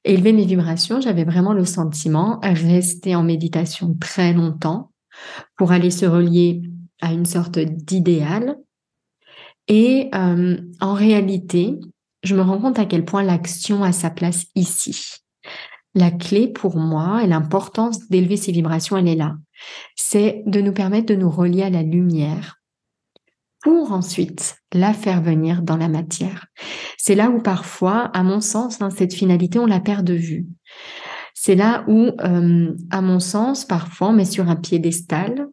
Élever 0.05 0.33
mes 0.33 0.45
vibrations, 0.45 1.01
j'avais 1.01 1.25
vraiment 1.25 1.55
le 1.55 1.65
sentiment 1.65 2.39
rester 2.43 3.15
en 3.15 3.23
méditation 3.23 3.97
très 3.99 4.33
longtemps 4.33 4.91
pour 5.57 5.73
aller 5.73 5.91
se 5.91 6.05
relier 6.05 6.63
à 7.01 7.13
une 7.13 7.25
sorte 7.25 7.59
d'idéal. 7.59 8.57
Et 9.69 10.11
euh, 10.15 10.59
en 10.81 10.93
réalité, 10.93 11.79
je 12.23 12.35
me 12.35 12.43
rends 12.43 12.59
compte 12.59 12.79
à 12.79 12.85
quel 12.85 13.05
point 13.05 13.23
l'action 13.23 13.83
a 13.85 13.93
sa 13.93 14.11
place 14.11 14.47
ici. 14.55 15.17
La 15.95 16.11
clé 16.11 16.49
pour 16.49 16.77
moi 16.77 17.23
et 17.23 17.27
l'importance 17.27 18.09
d'élever 18.09 18.37
ces 18.37 18.53
vibrations, 18.53 18.97
elle 18.97 19.09
est 19.09 19.17
là. 19.17 19.37
C'est 19.95 20.43
de 20.47 20.61
nous 20.61 20.73
permettre 20.73 21.07
de 21.07 21.15
nous 21.15 21.31
relier 21.31 21.63
à 21.63 21.71
la 21.71 21.83
lumière 21.83 22.62
pour 23.63 23.93
ensuite 23.93 24.57
la 24.73 24.93
faire 24.93 25.23
venir 25.23 25.63
dans 25.63 25.77
la 25.77 25.89
matière. 25.89 26.47
C'est 26.99 27.15
là 27.15 27.31
où 27.31 27.41
parfois, 27.41 28.11
à 28.13 28.23
mon 28.23 28.41
sens, 28.41 28.79
dans 28.79 28.91
cette 28.91 29.15
finalité, 29.15 29.59
on 29.59 29.67
la 29.67 29.81
perd 29.81 30.05
de 30.05 30.15
vue. 30.15 30.47
C'est 31.35 31.55
là 31.55 31.85
où, 31.89 32.11
euh, 32.21 32.75
à 32.91 33.01
mon 33.01 33.21
sens, 33.21 33.65
parfois, 33.65 34.09
on 34.09 34.13
met 34.13 34.25
sur 34.25 34.49
un 34.49 34.57
piédestal 34.57 35.49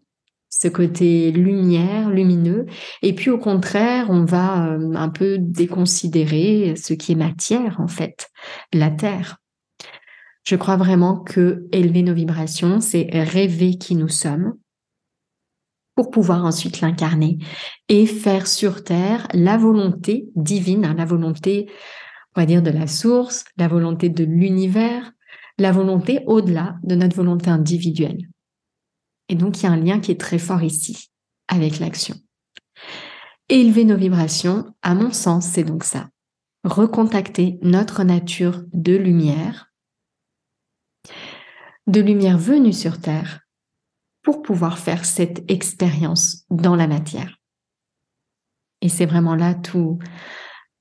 ce 0.49 0.67
côté 0.67 1.31
lumière, 1.31 2.09
lumineux. 2.09 2.65
Et 3.01 3.13
puis 3.13 3.29
au 3.29 3.37
contraire, 3.37 4.07
on 4.09 4.25
va 4.25 4.67
euh, 4.67 4.93
un 4.95 5.09
peu 5.09 5.37
déconsidérer 5.39 6.75
ce 6.75 6.93
qui 6.93 7.13
est 7.13 7.15
matière, 7.15 7.79
en 7.79 7.87
fait, 7.87 8.29
la 8.73 8.89
terre. 8.89 9.37
Je 10.43 10.55
crois 10.55 10.77
vraiment 10.77 11.19
que 11.19 11.67
élever 11.71 12.01
nos 12.01 12.13
vibrations, 12.13 12.81
c'est 12.81 13.07
rêver 13.11 13.77
qui 13.77 13.95
nous 13.95 14.07
sommes 14.07 14.55
pour 15.99 16.11
pouvoir 16.11 16.45
ensuite 16.45 16.79
l'incarner 16.79 17.39
et 17.89 18.05
faire 18.05 18.47
sur 18.47 18.85
terre 18.85 19.27
la 19.33 19.57
volonté 19.57 20.29
divine, 20.33 20.85
hein, 20.85 20.95
la 20.97 21.03
volonté, 21.03 21.69
on 22.37 22.39
va 22.39 22.45
dire, 22.45 22.61
de 22.61 22.71
la 22.71 22.87
source, 22.87 23.43
la 23.57 23.67
volonté 23.67 24.07
de 24.07 24.23
l'univers, 24.23 25.11
la 25.57 25.73
volonté 25.73 26.21
au-delà 26.25 26.77
de 26.83 26.95
notre 26.95 27.17
volonté 27.17 27.49
individuelle. 27.49 28.29
Et 29.27 29.35
donc, 29.35 29.59
il 29.59 29.63
y 29.63 29.65
a 29.65 29.73
un 29.73 29.75
lien 29.75 29.99
qui 29.99 30.11
est 30.13 30.19
très 30.21 30.37
fort 30.37 30.63
ici 30.63 31.09
avec 31.49 31.79
l'action. 31.79 32.15
Élever 33.49 33.83
nos 33.83 33.97
vibrations, 33.97 34.73
à 34.81 34.95
mon 34.95 35.11
sens, 35.11 35.47
c'est 35.47 35.65
donc 35.65 35.83
ça. 35.83 36.07
Recontacter 36.63 37.59
notre 37.61 38.05
nature 38.05 38.63
de 38.71 38.95
lumière, 38.95 39.69
de 41.87 41.99
lumière 41.99 42.37
venue 42.37 42.71
sur 42.71 43.01
Terre, 43.01 43.41
pour 44.21 44.41
pouvoir 44.41 44.77
faire 44.77 45.05
cette 45.05 45.49
expérience 45.49 46.45
dans 46.49 46.75
la 46.75 46.87
matière. 46.87 47.37
Et 48.81 48.89
c'est 48.89 49.05
vraiment 49.05 49.35
là 49.35 49.53
tout, 49.55 49.99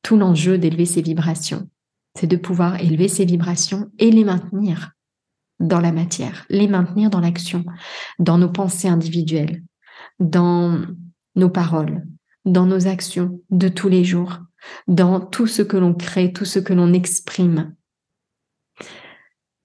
tout 0.03 0.17
l'enjeu 0.17 0.59
d'élever 0.59 0.87
ces 0.87 1.03
vibrations. 1.03 1.69
C'est 2.15 2.27
de 2.27 2.37
pouvoir 2.37 2.81
élever 2.81 3.09
ces 3.09 3.25
vibrations 3.25 3.91
et 3.99 4.11
les 4.11 4.25
maintenir 4.25 4.93
dans 5.61 5.81
la 5.81 5.93
matière, 5.93 6.47
les 6.49 6.69
maintenir 6.69 7.11
dans 7.11 7.21
l'action, 7.21 7.65
dans 8.19 8.39
nos 8.39 8.51
pensées 8.51 8.89
individuelles, 8.89 9.63
dans 10.21 10.81
nos 11.35 11.51
paroles, 11.51 12.07
dans 12.45 12.67
nos 12.67 12.87
actions 12.87 13.41
de 13.51 13.69
tous 13.69 13.89
les 13.89 14.05
jours, 14.05 14.39
dans 14.87 15.21
tout 15.21 15.47
ce 15.47 15.63
que 15.63 15.77
l'on 15.77 15.95
crée, 15.95 16.33
tout 16.33 16.45
ce 16.45 16.59
que 16.59 16.73
l'on 16.73 16.93
exprime. 16.93 17.75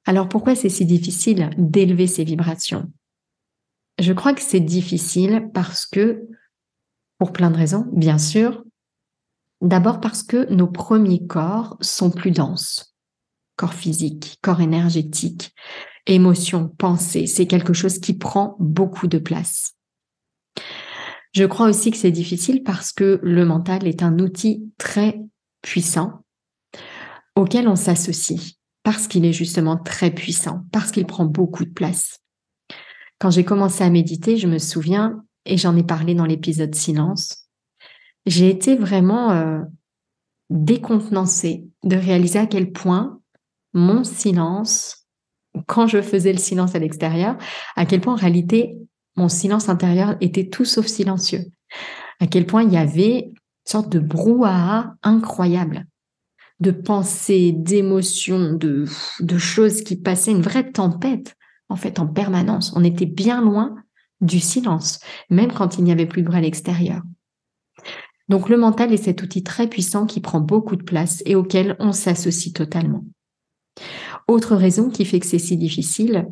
Alors 0.06 0.28
pourquoi 0.28 0.56
c'est 0.56 0.70
si 0.70 0.86
difficile 0.86 1.50
d'élever 1.58 2.08
ces 2.08 2.24
vibrations? 2.24 2.92
Je 4.04 4.12
crois 4.12 4.34
que 4.34 4.42
c'est 4.42 4.60
difficile 4.60 5.50
parce 5.54 5.86
que, 5.86 6.28
pour 7.20 7.32
plein 7.32 7.52
de 7.52 7.56
raisons, 7.56 7.86
bien 7.94 8.18
sûr, 8.18 8.64
d'abord 9.62 10.02
parce 10.02 10.24
que 10.24 10.52
nos 10.54 10.68
premiers 10.68 11.26
corps 11.26 11.78
sont 11.80 12.12
plus 12.12 12.32
denses 12.32 12.94
corps 13.56 13.74
physique, 13.74 14.40
corps 14.42 14.62
énergétique, 14.62 15.54
émotion, 16.08 16.68
pensée. 16.68 17.28
C'est 17.28 17.48
quelque 17.48 17.72
chose 17.72 18.00
qui 18.00 18.18
prend 18.18 18.56
beaucoup 18.60 19.08
de 19.08 19.20
place. 19.20 19.74
Je 21.34 21.46
crois 21.46 21.70
aussi 21.70 21.92
que 21.92 21.98
c'est 21.98 22.12
difficile 22.12 22.64
parce 22.64 22.92
que 22.92 23.20
le 23.24 23.46
mental 23.46 23.88
est 23.88 24.04
un 24.04 24.18
outil 24.20 24.72
très 24.80 25.22
puissant 25.62 26.24
auquel 27.36 27.68
on 27.68 27.76
s'associe 27.76 28.56
parce 28.84 29.08
qu'il 29.08 29.24
est 29.24 29.34
justement 29.34 29.78
très 29.78 30.12
puissant, 30.12 30.66
parce 30.72 30.92
qu'il 30.92 31.06
prend 31.06 31.26
beaucoup 31.26 31.64
de 31.64 31.72
place. 31.72 32.23
Quand 33.24 33.32
j'ai 33.32 33.46
commencé 33.46 33.86
à 33.86 33.90
méditer, 33.90 34.36
je 34.36 34.48
me 34.48 34.58
souviens, 34.58 35.24
et 35.46 35.56
j'en 35.56 35.78
ai 35.78 35.84
parlé 35.84 36.14
dans 36.14 36.26
l'épisode 36.26 36.76
Silence, 36.76 37.48
j'ai 38.26 38.50
été 38.50 38.76
vraiment 38.76 39.32
euh, 39.32 39.62
décontenancée 40.50 41.66
de 41.86 41.96
réaliser 41.96 42.40
à 42.40 42.48
quel 42.48 42.74
point 42.74 43.22
mon 43.72 44.04
silence, 44.04 45.08
quand 45.68 45.88
je 45.88 46.02
faisais 46.02 46.34
le 46.34 46.38
silence 46.38 46.76
à 46.76 46.80
l'extérieur, 46.80 47.38
à 47.78 47.86
quel 47.86 48.02
point 48.02 48.12
en 48.12 48.18
réalité 48.18 48.78
mon 49.16 49.30
silence 49.30 49.70
intérieur 49.70 50.18
était 50.20 50.50
tout 50.50 50.66
sauf 50.66 50.88
silencieux. 50.88 51.46
À 52.20 52.28
quel 52.28 52.46
point 52.46 52.64
il 52.64 52.74
y 52.74 52.78
avait 52.78 53.20
une 53.20 53.34
sorte 53.64 53.88
de 53.88 54.00
brouhaha 54.00 54.96
incroyable 55.02 55.86
de 56.60 56.72
pensées, 56.72 57.54
d'émotions, 57.56 58.52
de, 58.52 58.84
de 59.22 59.38
choses 59.38 59.82
qui 59.82 59.96
passaient, 59.96 60.32
une 60.32 60.42
vraie 60.42 60.70
tempête 60.70 61.38
en 61.70 61.76
fait 61.76 62.00
en 62.00 62.08
permanence. 62.08 62.74
On 62.76 62.84
était 62.84 63.06
bien 63.06 63.42
loin 63.42 63.76
du 64.22 64.40
silence, 64.40 65.00
même 65.30 65.52
quand 65.52 65.78
il 65.78 65.84
n'y 65.84 65.92
avait 65.92 66.06
plus 66.06 66.22
de 66.22 66.28
bruit 66.28 66.40
à 66.40 66.42
l'extérieur. 66.42 67.02
Donc 68.30 68.50
le 68.50 68.58
mental 68.58 68.94
est 68.94 68.98
cet 68.98 69.22
outil 69.22 69.44
très 69.44 69.68
puissant 69.68 70.06
qui 70.06 70.22
prend 70.22 70.40
beaucoup 70.40 70.76
de 70.76 70.84
place 70.84 71.22
et 71.26 71.36
auquel 71.36 71.76
on 71.80 71.92
s'associe 71.92 72.54
totalement. 72.54 73.04
Autre 74.28 74.56
raison 74.56 74.90
qui 74.90 75.06
fait 75.06 75.20
que 75.20 75.26
c'est 75.26 75.40
si 75.40 75.58
difficile, 75.58 76.28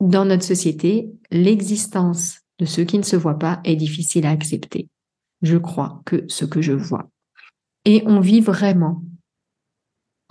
dans 0.00 0.24
notre 0.24 0.44
société, 0.44 1.10
l'existence 1.30 2.40
de 2.58 2.64
ceux 2.64 2.84
qui 2.84 2.98
ne 2.98 3.02
se 3.02 3.16
voient 3.16 3.38
pas 3.38 3.60
est 3.64 3.76
difficile 3.76 4.26
à 4.26 4.30
accepter. 4.30 4.88
Je 5.42 5.56
crois 5.56 6.02
que 6.06 6.24
ce 6.28 6.44
que 6.44 6.62
je 6.62 6.72
vois. 6.72 7.10
Et 7.84 8.02
on 8.06 8.20
vit 8.20 8.40
vraiment, 8.40 9.02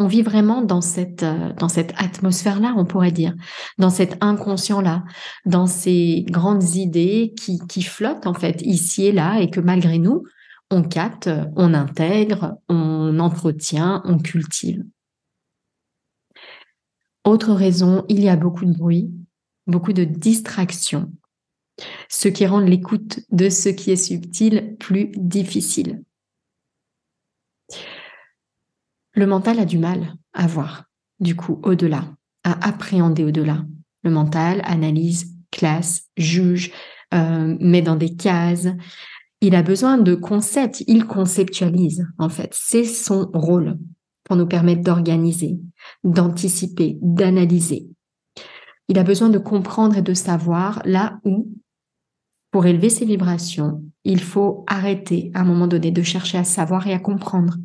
on 0.02 0.08
vit 0.08 0.24
vraiment 0.24 0.64
dans 0.64 0.82
cette, 0.82 1.22
euh, 1.22 1.54
dans 1.54 1.70
cette 1.70 1.94
atmosphère-là, 1.96 2.74
on 2.76 2.86
pourrait 2.86 3.12
dire, 3.12 3.36
dans 3.78 3.92
cet 3.92 4.18
inconscient-là, 4.24 5.04
dans 5.46 5.68
ces 5.68 6.26
grandes 6.28 6.76
idées 6.76 7.34
qui, 7.40 7.60
qui 7.68 7.84
flottent 7.84 8.26
en 8.26 8.34
fait 8.34 8.62
ici 8.64 9.06
et 9.06 9.12
là 9.12 9.40
et 9.40 9.52
que 9.52 9.60
malgré 9.60 10.00
nous, 10.00 10.24
on 10.72 10.82
capte, 10.82 11.30
on 11.56 11.74
intègre, 11.74 12.56
on 12.68 13.20
entretient, 13.20 14.02
on 14.06 14.18
cultive. 14.18 14.84
Autre 17.24 17.54
raison, 17.54 18.04
il 18.10 18.24
y 18.24 18.30
a 18.30 18.36
beaucoup 18.36 18.66
de 18.66 18.76
bruit, 18.76 19.12
beaucoup 19.68 19.94
de 19.94 20.04
distractions. 20.04 21.12
ce 22.10 22.28
qui 22.28 22.46
rend 22.46 22.60
l'écoute 22.60 23.20
de 23.32 23.50
ce 23.50 23.70
qui 23.70 23.92
est 23.92 23.96
subtil 23.96 24.76
plus 24.80 25.12
difficile. 25.16 26.04
Le 29.14 29.28
mental 29.28 29.60
a 29.60 29.66
du 29.66 29.78
mal 29.78 30.16
à 30.34 30.48
voir, 30.48 30.86
du 31.20 31.36
coup, 31.36 31.60
au-delà, 31.64 32.06
à 32.44 32.68
appréhender 32.68 33.24
au-delà. 33.26 33.66
Le 34.04 34.12
mental 34.12 34.62
analyse, 34.64 35.36
classe, 35.52 36.04
juge, 36.18 36.72
euh, 37.14 37.58
met 37.60 37.82
dans 37.82 37.98
des 37.98 38.16
cases. 38.16 38.68
Il 39.42 39.56
a 39.56 39.64
besoin 39.64 39.98
de 39.98 40.16
concepts, 40.16 40.84
il 40.88 41.06
conceptualise, 41.06 42.08
en 42.18 42.30
fait. 42.30 42.54
C'est 42.54 42.86
son 42.86 43.30
rôle 43.34 43.78
pour 44.24 44.38
nous 44.38 44.48
permettre 44.48 44.82
d'organiser, 44.82 45.60
d'anticiper, 46.04 46.98
d'analyser. 47.02 47.90
Il 48.88 48.98
a 48.98 49.04
besoin 49.04 49.30
de 49.30 49.38
comprendre 49.38 49.98
et 49.98 50.02
de 50.02 50.14
savoir 50.14 50.82
là 50.86 51.20
où, 51.26 51.50
pour 52.52 52.66
élever 52.66 52.90
ses 52.90 53.06
vibrations, 53.06 53.84
il 54.04 54.22
faut 54.22 54.64
arrêter 54.68 55.32
à 55.34 55.42
un 55.42 55.46
moment 55.46 55.68
donné 55.68 55.92
de 55.92 56.02
chercher 56.02 56.38
à 56.38 56.44
savoir 56.44 56.88
et 56.88 56.94
à 56.94 57.00
comprendre. 57.00 57.56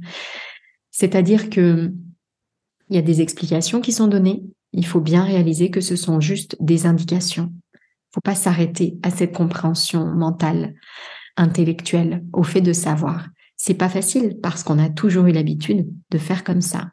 C'est-à-dire 0.99 1.51
que 1.51 1.93
il 2.89 2.97
y 2.97 2.99
a 2.99 3.03
des 3.03 3.21
explications 3.21 3.83
qui 3.83 3.93
sont 3.93 4.07
données. 4.07 4.45
Il 4.73 4.87
faut 4.87 5.01
bien 5.01 5.25
réaliser 5.25 5.71
que 5.71 5.83
ce 5.83 5.95
sont 5.95 6.21
juste 6.21 6.57
des 6.59 6.87
indications. 6.87 7.53
Il 7.75 7.77
ne 7.77 8.15
faut 8.15 8.21
pas 8.23 8.35
s'arrêter 8.35 8.97
à 9.03 9.11
cette 9.11 9.35
compréhension 9.35 10.07
mentale, 10.07 10.75
intellectuelle, 11.37 12.25
au 12.33 12.43
fait 12.43 12.63
de 12.63 12.73
savoir. 12.73 13.29
C'est 13.59 13.75
pas 13.75 13.91
facile 13.91 14.39
parce 14.43 14.63
qu'on 14.63 14.79
a 14.79 14.89
toujours 14.89 15.27
eu 15.27 15.33
l'habitude 15.33 15.87
de 16.11 16.17
faire 16.17 16.45
comme 16.45 16.63
ça. 16.63 16.93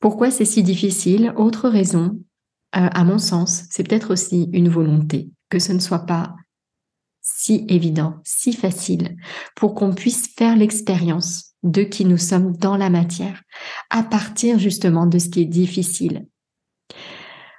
Pourquoi 0.00 0.32
c'est 0.32 0.44
si 0.44 0.64
difficile? 0.64 1.32
Autre 1.36 1.68
raison, 1.68 2.20
euh, 2.76 2.88
à 2.90 3.04
mon 3.04 3.18
sens, 3.18 3.66
c'est 3.70 3.86
peut-être 3.86 4.12
aussi 4.12 4.48
une 4.52 4.68
volonté 4.68 5.30
que 5.48 5.60
ce 5.60 5.72
ne 5.72 5.78
soit 5.78 6.06
pas 6.06 6.34
si 7.20 7.66
évident, 7.68 8.16
si 8.24 8.52
facile, 8.52 9.16
pour 9.54 9.76
qu'on 9.76 9.94
puisse 9.94 10.34
faire 10.36 10.56
l'expérience 10.56 11.49
de 11.62 11.82
qui 11.82 12.04
nous 12.04 12.18
sommes 12.18 12.56
dans 12.56 12.76
la 12.76 12.90
matière, 12.90 13.42
à 13.90 14.02
partir 14.02 14.58
justement 14.58 15.06
de 15.06 15.18
ce 15.18 15.28
qui 15.28 15.42
est 15.42 15.46
difficile, 15.46 16.26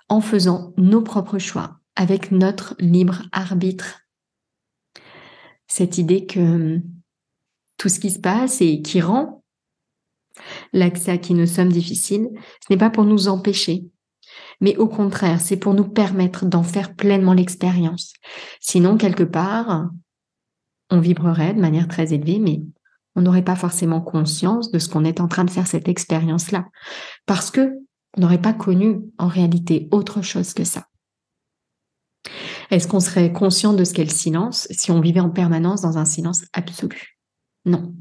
en 0.10 0.22
faisant 0.22 0.74
nos 0.78 1.02
propres 1.02 1.38
choix, 1.38 1.80
avec 1.96 2.32
notre 2.32 2.76
libre 2.80 3.24
arbitre. 3.32 4.02
Cette 5.68 5.98
idée 5.98 6.26
que 6.26 6.40
hum, 6.40 6.82
tout 7.78 7.90
ce 7.90 8.00
qui 8.00 8.12
se 8.12 8.20
passe 8.20 8.62
et 8.62 8.82
qui 8.82 9.02
rend 9.02 9.44
l'accès 10.74 11.12
à 11.12 11.18
qui 11.18 11.34
nous 11.34 11.48
sommes 11.48 11.72
difficile, 11.72 12.30
ce 12.36 12.72
n'est 12.72 12.78
pas 12.78 12.90
pour 12.90 13.06
nous 13.06 13.28
empêcher, 13.28 13.86
mais 14.60 14.78
au 14.78 14.88
contraire, 14.88 15.42
c'est 15.42 15.58
pour 15.58 15.74
nous 15.74 15.88
permettre 15.88 16.46
d'en 16.46 16.64
faire 16.64 16.96
pleinement 16.96 17.34
l'expérience. 17.34 18.14
Sinon, 18.60 18.98
quelque 18.98 19.24
part, 19.24 19.90
on 20.90 21.00
vibrerait 21.00 21.54
de 21.54 21.62
manière 21.62 21.88
très 21.88 22.14
élevée, 22.14 22.40
mais 22.40 22.62
on 23.16 23.22
n'aurait 23.22 23.44
pas 23.44 23.56
forcément 23.56 24.02
conscience 24.02 24.72
de 24.72 24.80
ce 24.80 24.90
qu'on 24.90 25.06
est 25.06 25.20
en 25.20 25.28
train 25.28 25.44
de 25.44 25.50
faire 25.50 25.68
cette 25.68 25.88
expérience-là. 25.88 26.68
Parce 27.26 27.52
que 27.52 27.74
on 28.18 28.22
n'aurait 28.22 28.42
pas 28.42 28.54
connu 28.54 29.02
en 29.18 29.28
réalité 29.28 29.88
autre 29.92 30.22
chose 30.22 30.54
que 30.54 30.64
ça. 30.64 30.88
Est-ce 32.70 32.88
qu'on 32.88 33.00
serait 33.00 33.32
conscient 33.32 33.74
de 33.74 33.84
ce 33.84 33.94
qu'est 33.94 34.04
le 34.04 34.10
silence 34.10 34.68
si 34.72 34.92
on 34.92 35.02
vivait 35.02 35.20
en 35.20 35.30
permanence 35.30 35.82
dans 35.82 35.98
un 35.98 36.06
silence 36.06 36.44
absolu? 36.54 37.18
Non. 37.66 37.94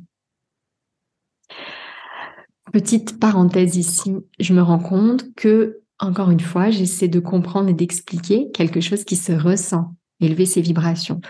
Petite 2.73 3.19
parenthèse 3.19 3.77
ici, 3.77 4.15
je 4.39 4.55
me 4.55 4.63
rends 4.63 4.79
compte 4.79 5.35
que, 5.35 5.81
encore 5.99 6.31
une 6.31 6.41
fois, 6.41 6.71
j'essaie 6.71 7.09
de 7.09 7.19
comprendre 7.19 7.69
et 7.69 7.75
d'expliquer 7.75 8.51
quelque 8.53 8.81
chose 8.81 9.05
qui 9.05 9.17
se 9.17 9.33
ressent, 9.33 9.97
élever 10.21 10.47
ses 10.47 10.61
vibrations. 10.61 11.21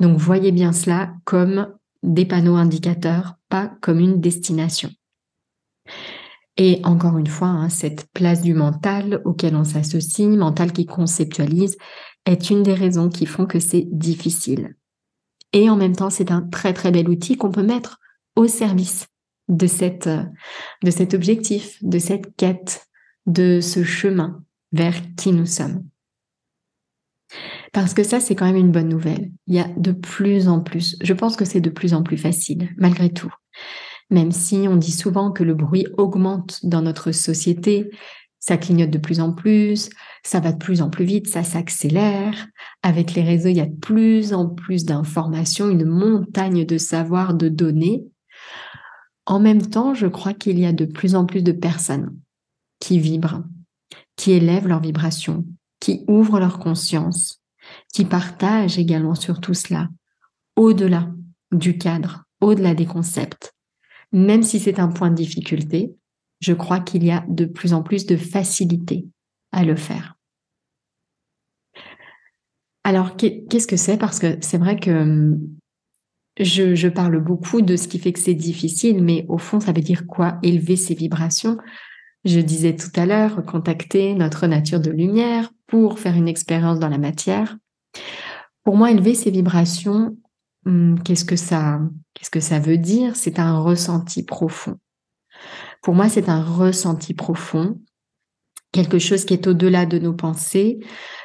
Donc 0.00 0.16
voyez 0.18 0.52
bien 0.52 0.72
cela 0.72 1.12
comme 1.24 1.68
des 2.02 2.24
panneaux 2.24 2.56
indicateurs, 2.56 3.34
pas 3.48 3.68
comme 3.80 4.00
une 4.00 4.20
destination. 4.20 4.90
Et 6.56 6.80
encore 6.84 7.18
une 7.18 7.26
fois, 7.26 7.48
hein, 7.48 7.68
cette 7.68 8.06
place 8.12 8.40
du 8.40 8.54
mental 8.54 9.20
auquel 9.24 9.56
on 9.56 9.64
s'associe, 9.64 10.28
mental 10.28 10.72
qui 10.72 10.86
conceptualise, 10.86 11.76
est 12.24 12.50
une 12.50 12.62
des 12.62 12.74
raisons 12.74 13.08
qui 13.08 13.26
font 13.26 13.46
que 13.46 13.60
c'est 13.60 13.86
difficile. 13.90 14.74
Et 15.52 15.68
en 15.70 15.76
même 15.76 15.94
temps, 15.94 16.10
c'est 16.10 16.30
un 16.30 16.42
très 16.42 16.72
très 16.72 16.90
bel 16.90 17.08
outil 17.08 17.36
qu'on 17.36 17.50
peut 17.50 17.62
mettre 17.62 17.98
au 18.36 18.46
service 18.46 19.06
de, 19.48 19.66
cette, 19.66 20.08
de 20.82 20.90
cet 20.90 21.14
objectif, 21.14 21.78
de 21.82 21.98
cette 21.98 22.34
quête, 22.36 22.86
de 23.26 23.60
ce 23.60 23.84
chemin 23.84 24.42
vers 24.72 24.94
qui 25.16 25.32
nous 25.32 25.46
sommes. 25.46 25.84
Parce 27.72 27.94
que 27.94 28.02
ça, 28.02 28.20
c'est 28.20 28.34
quand 28.34 28.46
même 28.46 28.56
une 28.56 28.72
bonne 28.72 28.88
nouvelle. 28.88 29.30
Il 29.46 29.54
y 29.54 29.60
a 29.60 29.68
de 29.76 29.92
plus 29.92 30.48
en 30.48 30.60
plus, 30.60 30.96
je 31.02 31.12
pense 31.12 31.36
que 31.36 31.44
c'est 31.44 31.60
de 31.60 31.70
plus 31.70 31.94
en 31.94 32.02
plus 32.02 32.16
facile, 32.16 32.70
malgré 32.76 33.10
tout. 33.10 33.32
Même 34.10 34.32
si 34.32 34.66
on 34.68 34.76
dit 34.76 34.92
souvent 34.92 35.32
que 35.32 35.42
le 35.42 35.54
bruit 35.54 35.86
augmente 35.96 36.60
dans 36.64 36.82
notre 36.82 37.12
société, 37.12 37.90
ça 38.38 38.56
clignote 38.56 38.90
de 38.90 38.98
plus 38.98 39.20
en 39.20 39.32
plus, 39.32 39.90
ça 40.22 40.38
va 40.38 40.52
de 40.52 40.58
plus 40.58 40.80
en 40.80 40.90
plus 40.90 41.04
vite, 41.04 41.26
ça 41.26 41.42
s'accélère. 41.42 42.46
Avec 42.82 43.14
les 43.14 43.22
réseaux, 43.22 43.48
il 43.48 43.56
y 43.56 43.60
a 43.60 43.66
de 43.66 43.74
plus 43.74 44.32
en 44.32 44.48
plus 44.48 44.84
d'informations, 44.84 45.68
une 45.68 45.84
montagne 45.84 46.64
de 46.64 46.78
savoir, 46.78 47.34
de 47.34 47.48
données. 47.48 48.04
En 49.26 49.40
même 49.40 49.62
temps, 49.62 49.94
je 49.94 50.06
crois 50.06 50.34
qu'il 50.34 50.60
y 50.60 50.66
a 50.66 50.72
de 50.72 50.84
plus 50.84 51.16
en 51.16 51.26
plus 51.26 51.42
de 51.42 51.50
personnes 51.50 52.16
qui 52.78 53.00
vibrent, 53.00 53.42
qui 54.14 54.30
élèvent 54.30 54.68
leur 54.68 54.80
vibration, 54.80 55.44
qui 55.80 56.04
ouvrent 56.06 56.38
leur 56.38 56.60
conscience, 56.60 57.42
qui 57.92 58.04
partagent 58.04 58.78
également 58.78 59.14
sur 59.14 59.40
tout 59.40 59.54
cela, 59.54 59.88
au-delà 60.56 61.10
du 61.52 61.78
cadre, 61.78 62.24
au-delà 62.40 62.74
des 62.74 62.86
concepts. 62.86 63.54
Même 64.12 64.42
si 64.42 64.58
c'est 64.60 64.78
un 64.78 64.88
point 64.88 65.10
de 65.10 65.16
difficulté, 65.16 65.94
je 66.40 66.52
crois 66.52 66.80
qu'il 66.80 67.04
y 67.04 67.10
a 67.10 67.24
de 67.28 67.44
plus 67.44 67.72
en 67.72 67.82
plus 67.82 68.06
de 68.06 68.16
facilité 68.16 69.06
à 69.52 69.64
le 69.64 69.76
faire. 69.76 70.16
Alors, 72.84 73.16
qu'est-ce 73.16 73.66
que 73.66 73.76
c'est? 73.76 73.96
Parce 73.96 74.20
que 74.20 74.36
c'est 74.40 74.58
vrai 74.58 74.78
que 74.78 74.90
hum, 74.90 75.40
je, 76.38 76.74
je, 76.74 76.88
parle 76.88 77.18
beaucoup 77.18 77.62
de 77.62 77.74
ce 77.76 77.88
qui 77.88 77.98
fait 77.98 78.12
que 78.12 78.20
c'est 78.20 78.34
difficile, 78.34 79.02
mais 79.02 79.24
au 79.28 79.38
fond, 79.38 79.58
ça 79.58 79.72
veut 79.72 79.80
dire 79.80 80.06
quoi? 80.06 80.38
Élever 80.42 80.76
ses 80.76 80.94
vibrations? 80.94 81.56
Je 82.26 82.40
disais 82.40 82.74
tout 82.74 82.90
à 82.96 83.06
l'heure, 83.06 83.44
contacter 83.44 84.12
notre 84.14 84.48
nature 84.48 84.80
de 84.80 84.90
lumière 84.90 85.52
pour 85.68 86.00
faire 86.00 86.16
une 86.16 86.26
expérience 86.26 86.80
dans 86.80 86.88
la 86.88 86.98
matière. 86.98 87.56
Pour 88.64 88.76
moi, 88.76 88.90
élever 88.90 89.14
ces 89.14 89.30
vibrations, 89.30 90.16
hum, 90.64 91.00
qu'est-ce 91.04 91.24
que 91.24 91.36
ça, 91.36 91.80
qu'est-ce 92.14 92.30
que 92.30 92.40
ça 92.40 92.58
veut 92.58 92.78
dire? 92.78 93.14
C'est 93.14 93.38
un 93.38 93.60
ressenti 93.60 94.24
profond. 94.24 94.76
Pour 95.82 95.94
moi, 95.94 96.08
c'est 96.08 96.28
un 96.28 96.42
ressenti 96.42 97.14
profond, 97.14 97.80
quelque 98.72 98.98
chose 98.98 99.24
qui 99.24 99.34
est 99.34 99.46
au-delà 99.46 99.86
de 99.86 100.00
nos 100.00 100.14
pensées, 100.14 100.80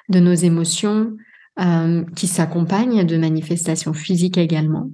de 0.08 0.20
nos 0.20 0.36
émotions, 0.36 1.18
hum, 1.58 2.06
qui 2.14 2.28
s'accompagne 2.28 3.08
de 3.08 3.18
manifestations 3.18 3.94
physiques 3.94 4.38
également, 4.38 4.92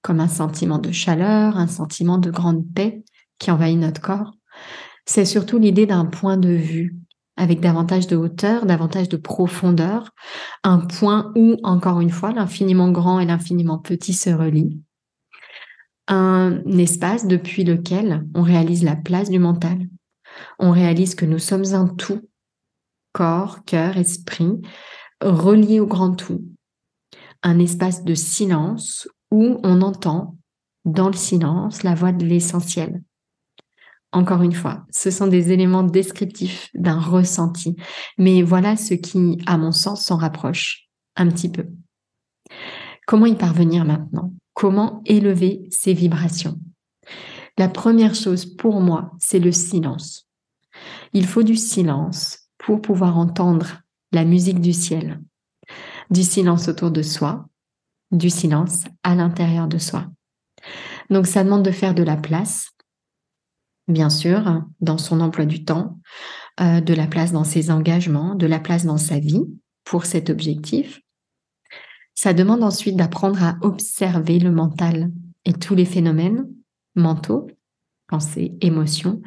comme 0.00 0.20
un 0.20 0.28
sentiment 0.28 0.78
de 0.78 0.90
chaleur, 0.90 1.58
un 1.58 1.66
sentiment 1.66 2.16
de 2.16 2.30
grande 2.30 2.64
paix 2.74 3.04
qui 3.38 3.50
envahit 3.50 3.78
notre 3.78 4.00
corps. 4.00 4.39
C'est 5.06 5.24
surtout 5.24 5.58
l'idée 5.58 5.86
d'un 5.86 6.06
point 6.06 6.36
de 6.36 6.50
vue, 6.50 6.96
avec 7.36 7.60
davantage 7.60 8.06
de 8.06 8.16
hauteur, 8.16 8.66
davantage 8.66 9.08
de 9.08 9.16
profondeur, 9.16 10.10
un 10.62 10.78
point 10.78 11.32
où, 11.36 11.56
encore 11.62 12.00
une 12.00 12.10
fois, 12.10 12.32
l'infiniment 12.32 12.90
grand 12.90 13.18
et 13.18 13.26
l'infiniment 13.26 13.78
petit 13.78 14.12
se 14.12 14.30
relient, 14.30 14.80
un 16.06 16.62
espace 16.66 17.26
depuis 17.26 17.64
lequel 17.64 18.26
on 18.34 18.42
réalise 18.42 18.84
la 18.84 18.96
place 18.96 19.30
du 19.30 19.38
mental, 19.38 19.78
on 20.58 20.70
réalise 20.70 21.14
que 21.14 21.24
nous 21.24 21.38
sommes 21.38 21.72
un 21.72 21.88
tout, 21.88 22.28
corps, 23.12 23.64
cœur, 23.64 23.96
esprit, 23.96 24.60
relié 25.20 25.80
au 25.80 25.86
grand 25.86 26.14
tout, 26.14 26.44
un 27.42 27.58
espace 27.58 28.04
de 28.04 28.14
silence 28.14 29.08
où 29.30 29.58
on 29.62 29.82
entend 29.82 30.36
dans 30.84 31.08
le 31.08 31.16
silence 31.16 31.82
la 31.82 31.94
voix 31.94 32.12
de 32.12 32.24
l'essentiel, 32.24 33.02
encore 34.12 34.42
une 34.42 34.52
fois, 34.52 34.84
ce 34.90 35.10
sont 35.10 35.28
des 35.28 35.52
éléments 35.52 35.84
descriptifs 35.84 36.68
d'un 36.74 36.98
ressenti. 36.98 37.76
Mais 38.18 38.42
voilà 38.42 38.76
ce 38.76 38.94
qui, 38.94 39.38
à 39.46 39.56
mon 39.56 39.72
sens, 39.72 40.04
s'en 40.04 40.16
rapproche 40.16 40.88
un 41.16 41.28
petit 41.28 41.48
peu. 41.48 41.66
Comment 43.06 43.26
y 43.26 43.36
parvenir 43.36 43.84
maintenant? 43.84 44.32
Comment 44.54 45.00
élever 45.04 45.62
ces 45.70 45.94
vibrations? 45.94 46.58
La 47.56 47.68
première 47.68 48.14
chose 48.14 48.46
pour 48.46 48.80
moi, 48.80 49.12
c'est 49.18 49.38
le 49.38 49.52
silence. 49.52 50.28
Il 51.12 51.26
faut 51.26 51.42
du 51.42 51.56
silence 51.56 52.48
pour 52.58 52.80
pouvoir 52.80 53.18
entendre 53.18 53.82
la 54.12 54.24
musique 54.24 54.60
du 54.60 54.72
ciel, 54.72 55.20
du 56.10 56.22
silence 56.22 56.68
autour 56.68 56.90
de 56.90 57.02
soi, 57.02 57.46
du 58.10 58.30
silence 58.30 58.84
à 59.02 59.14
l'intérieur 59.14 59.68
de 59.68 59.78
soi. 59.78 60.06
Donc 61.10 61.26
ça 61.26 61.44
demande 61.44 61.64
de 61.64 61.70
faire 61.70 61.94
de 61.94 62.02
la 62.02 62.16
place 62.16 62.70
bien 63.90 64.10
sûr, 64.10 64.62
dans 64.80 64.98
son 64.98 65.20
emploi 65.20 65.44
du 65.44 65.64
temps, 65.64 65.98
euh, 66.60 66.80
de 66.80 66.94
la 66.94 67.06
place 67.06 67.32
dans 67.32 67.44
ses 67.44 67.70
engagements, 67.70 68.34
de 68.34 68.46
la 68.46 68.60
place 68.60 68.84
dans 68.84 68.98
sa 68.98 69.18
vie 69.18 69.44
pour 69.84 70.04
cet 70.04 70.30
objectif. 70.30 71.00
Ça 72.14 72.34
demande 72.34 72.62
ensuite 72.62 72.96
d'apprendre 72.96 73.42
à 73.42 73.56
observer 73.62 74.38
le 74.38 74.50
mental 74.50 75.10
et 75.44 75.52
tous 75.52 75.74
les 75.74 75.86
phénomènes 75.86 76.46
mentaux, 76.94 77.46
pensées, 78.08 78.56
émotions, 78.60 79.22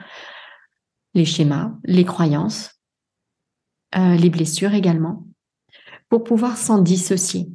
les 1.14 1.26
schémas, 1.26 1.72
les 1.86 2.06
croyances, 2.06 2.80
euh, 3.96 4.16
les 4.16 4.30
blessures 4.30 4.74
également, 4.74 5.26
pour 6.10 6.24
pouvoir 6.24 6.58
s'en 6.58 6.82
dissocier. 6.82 7.50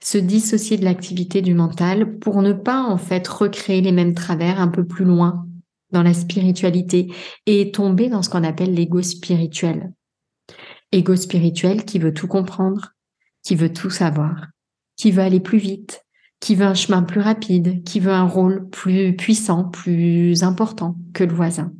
Se 0.00 0.18
dissocier 0.18 0.78
de 0.78 0.84
l'activité 0.84 1.42
du 1.42 1.54
mental 1.54 2.18
pour 2.18 2.42
ne 2.42 2.52
pas 2.52 2.82
en 2.82 2.98
fait 2.98 3.26
recréer 3.28 3.80
les 3.80 3.92
mêmes 3.92 4.14
travers 4.14 4.60
un 4.60 4.68
peu 4.68 4.84
plus 4.84 5.04
loin 5.04 5.46
dans 5.90 6.02
la 6.02 6.14
spiritualité 6.14 7.12
et 7.46 7.70
tomber 7.70 8.08
dans 8.08 8.22
ce 8.22 8.30
qu'on 8.30 8.44
appelle 8.44 8.74
l'ego 8.74 9.02
spirituel. 9.02 9.92
Ego 10.92 11.16
spirituel 11.16 11.84
qui 11.84 11.98
veut 11.98 12.14
tout 12.14 12.28
comprendre, 12.28 12.94
qui 13.42 13.54
veut 13.54 13.72
tout 13.72 13.90
savoir, 13.90 14.46
qui 14.96 15.10
veut 15.10 15.22
aller 15.22 15.40
plus 15.40 15.58
vite, 15.58 16.04
qui 16.40 16.54
veut 16.54 16.66
un 16.66 16.74
chemin 16.74 17.02
plus 17.02 17.20
rapide, 17.20 17.82
qui 17.84 18.00
veut 18.00 18.12
un 18.12 18.26
rôle 18.26 18.68
plus 18.70 19.16
puissant, 19.16 19.64
plus 19.64 20.42
important 20.42 20.96
que 21.12 21.24
le 21.24 21.34
voisin. 21.34 21.72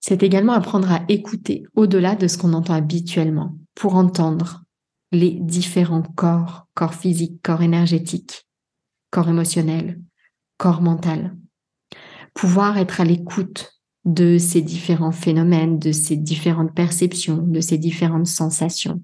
C'est 0.00 0.22
également 0.22 0.52
apprendre 0.52 0.92
à 0.92 1.02
écouter 1.08 1.64
au-delà 1.74 2.14
de 2.14 2.28
ce 2.28 2.36
qu'on 2.36 2.52
entend 2.52 2.74
habituellement 2.74 3.56
pour 3.74 3.94
entendre 3.94 4.64
les 5.12 5.38
différents 5.40 6.02
corps, 6.02 6.66
corps 6.74 6.94
physique, 6.94 7.40
corps 7.42 7.62
énergétique, 7.62 8.46
corps 9.10 9.28
émotionnel, 9.28 10.02
corps 10.56 10.82
mental. 10.82 11.36
Pouvoir 12.34 12.78
être 12.78 13.00
à 13.00 13.04
l'écoute 13.04 13.80
de 14.04 14.38
ces 14.38 14.60
différents 14.60 15.12
phénomènes, 15.12 15.78
de 15.78 15.92
ces 15.92 16.16
différentes 16.16 16.74
perceptions, 16.74 17.38
de 17.38 17.60
ces 17.60 17.78
différentes 17.78 18.26
sensations. 18.26 19.02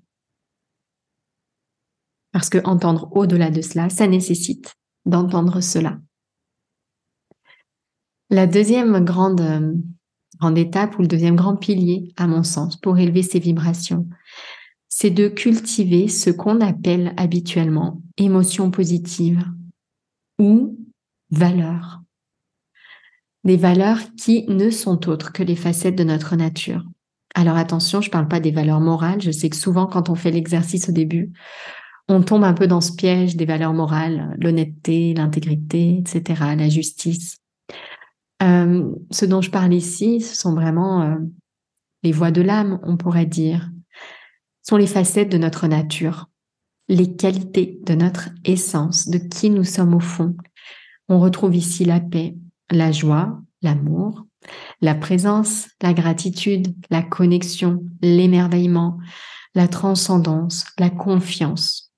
Parce 2.33 2.49
que 2.49 2.59
entendre 2.65 3.09
au-delà 3.13 3.51
de 3.51 3.61
cela, 3.61 3.89
ça 3.89 4.07
nécessite 4.07 4.75
d'entendre 5.07 5.61
cela. 5.61 5.99
La 8.29 8.47
deuxième 8.47 9.05
grande, 9.05 9.41
euh, 9.41 9.75
grande 10.39 10.59
étape 10.59 10.99
ou 10.99 11.03
le 11.03 11.09
deuxième 11.09 11.35
grand 11.35 11.57
pilier, 11.57 12.13
à 12.17 12.27
mon 12.27 12.45
sens, 12.45 12.77
pour 12.77 12.99
élever 12.99 13.23
ces 13.23 13.41
vibrations, 13.41 14.09
c'est 14.89 15.11
de 15.11 15.29
cultiver 15.29 16.09
ce 16.09 16.31
qu'on 16.31 16.61
appelle 16.61 17.15
habituellement 17.17 18.03
émotions 18.17 18.71
positives 18.71 19.45
ou 20.39 20.80
valeurs 21.31 22.01
des 23.45 23.57
valeurs 23.57 23.99
qui 24.17 24.45
ne 24.49 24.71
sont 24.71 25.09
autres 25.09 25.33
que 25.33 25.43
les 25.43 25.57
facettes 25.57 25.97
de 25.97 26.05
notre 26.05 26.37
nature. 26.37 26.85
Alors 27.35 27.57
attention, 27.57 28.01
je 28.01 28.09
ne 28.09 28.13
parle 28.13 28.29
pas 28.29 28.41
des 28.41 28.51
valeurs 28.51 28.81
morales. 28.81 29.21
Je 29.21 29.31
sais 29.31 29.49
que 29.49 29.57
souvent, 29.57 29.87
quand 29.87 30.11
on 30.11 30.15
fait 30.15 30.31
l'exercice 30.31 30.89
au 30.89 30.93
début, 30.93 31.33
on 32.09 32.23
tombe 32.23 32.45
un 32.45 32.55
peu 32.55 32.67
dans 32.67 32.81
ce 32.81 32.93
piège 32.93 33.37
des 33.37 33.45
valeurs 33.45 33.73
morales, 33.73 34.37
l'honnêteté, 34.41 35.15
l'intégrité, 35.15 35.99
etc., 35.99 36.43
la 36.57 36.69
justice. 36.69 37.39
Euh, 38.43 38.91
ce 39.11 39.27
dont 39.27 39.43
je 39.43 39.51
parle 39.51 39.73
ici, 39.73 40.21
ce 40.21 40.35
sont 40.35 40.55
vraiment 40.55 41.03
euh, 41.03 41.17
les 42.03 42.13
voies 42.13 42.33
de 42.33 42.43
l'âme, 42.43 42.81
on 42.83 42.97
pourrait 42.97 43.27
dire. 43.27 43.71
Sont 44.63 44.77
les 44.77 44.87
facettes 44.87 45.31
de 45.31 45.39
notre 45.39 45.69
nature, 45.69 46.29
les 46.89 47.15
qualités 47.15 47.79
de 47.87 47.95
notre 47.95 48.31
essence, 48.45 49.09
de 49.09 49.19
qui 49.19 49.51
nous 49.51 49.65
sommes 49.65 49.95
au 49.95 50.01
fond. 50.01 50.35
On 51.11 51.19
retrouve 51.19 51.57
ici 51.57 51.85
la 51.85 51.99
paix, 51.99 52.37
la 52.71 52.93
joie, 52.93 53.43
l'amour, 53.63 54.27
la 54.81 54.95
présence, 54.95 55.67
la 55.83 55.93
gratitude, 55.93 56.73
la 56.89 57.03
connexion, 57.03 57.85
l'émerveillement, 58.01 58.97
la 59.57 59.67
transcendance, 59.67 60.65
la 60.79 60.89
confiance. 60.89 61.93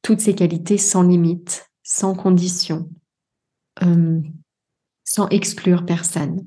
Toutes 0.00 0.20
ces 0.20 0.34
qualités 0.34 0.78
sans 0.78 1.02
limite, 1.02 1.70
sans 1.82 2.14
condition, 2.14 2.88
euh, 3.82 4.22
sans 5.04 5.28
exclure 5.28 5.84
personne. 5.84 6.46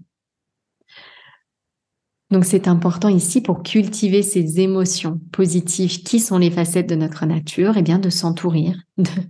Donc 2.30 2.44
c'est 2.44 2.68
important 2.68 3.08
ici 3.08 3.42
pour 3.42 3.64
cultiver 3.64 4.22
ces 4.22 4.60
émotions 4.60 5.22
positives 5.32 6.04
qui 6.04 6.20
sont 6.20 6.38
les 6.38 6.52
facettes 6.52 6.90
de 6.90 6.96
notre 6.96 7.26
nature, 7.26 7.78
et 7.78 7.80
eh 7.80 7.84
bien 7.84 8.00
de 8.00 8.10
s'entourer, 8.10 8.74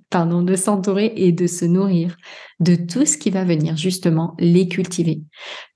pardon, 0.09 0.41
de 0.41 0.55
s'entourer 0.55 1.13
et 1.15 1.31
de 1.31 1.45
se 1.45 1.65
nourrir 1.65 2.17
de 2.59 2.75
tout 2.75 3.05
ce 3.05 3.17
qui 3.17 3.29
va 3.29 3.43
venir 3.43 3.77
justement 3.77 4.33
les 4.39 4.67
cultiver, 4.67 5.21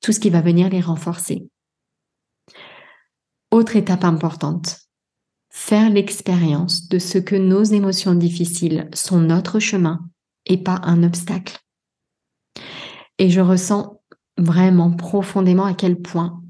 tout 0.01 0.13
ce 0.13 0.19
qui 0.19 0.31
va 0.31 0.41
venir 0.41 0.69
les 0.69 0.81
renforcer. 0.81 1.47
Autre 3.51 3.75
étape 3.75 4.03
importante, 4.03 4.79
faire 5.51 5.91
l'expérience 5.91 6.88
de 6.88 6.97
ce 6.97 7.19
que 7.19 7.36
nos 7.36 7.63
émotions 7.63 8.15
difficiles 8.15 8.89
sont 8.95 9.19
notre 9.19 9.60
chemin 9.60 9.99
et 10.47 10.57
pas 10.57 10.79
un 10.84 11.03
obstacle. 11.03 11.60
Et 13.19 13.29
je 13.29 13.41
ressens 13.41 14.01
vraiment 14.38 14.91
profondément 14.91 15.65
à 15.65 15.75
quel 15.75 16.01
point 16.01 16.40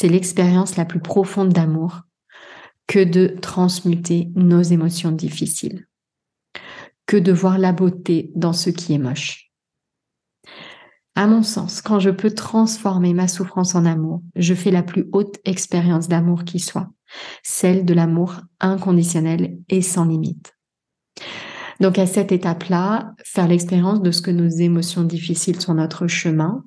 c'est 0.00 0.08
l'expérience 0.08 0.76
la 0.76 0.84
plus 0.84 1.00
profonde 1.00 1.52
d'amour 1.52 2.02
que 2.86 3.02
de 3.02 3.36
transmuter 3.40 4.30
nos 4.34 4.62
émotions 4.62 5.12
difficiles, 5.12 5.86
que 7.06 7.16
de 7.16 7.32
voir 7.32 7.58
la 7.58 7.72
beauté 7.72 8.30
dans 8.34 8.52
ce 8.52 8.70
qui 8.70 8.94
est 8.94 8.98
moche. 8.98 9.50
À 11.14 11.26
mon 11.26 11.42
sens, 11.42 11.82
quand 11.82 11.98
je 11.98 12.10
peux 12.10 12.30
transformer 12.30 13.12
ma 13.12 13.26
souffrance 13.26 13.74
en 13.74 13.84
amour, 13.84 14.22
je 14.36 14.54
fais 14.54 14.70
la 14.70 14.84
plus 14.84 15.08
haute 15.12 15.38
expérience 15.44 16.06
d'amour 16.06 16.44
qui 16.44 16.60
soit, 16.60 16.88
celle 17.42 17.84
de 17.84 17.92
l'amour 17.92 18.40
inconditionnel 18.60 19.58
et 19.68 19.82
sans 19.82 20.04
limite. 20.04 20.54
Donc 21.80 21.98
à 21.98 22.06
cette 22.06 22.30
étape-là, 22.30 23.14
faire 23.24 23.48
l'expérience 23.48 24.00
de 24.00 24.12
ce 24.12 24.22
que 24.22 24.30
nos 24.30 24.48
émotions 24.48 25.02
difficiles 25.02 25.60
sont 25.60 25.74
notre 25.74 26.06
chemin, 26.06 26.64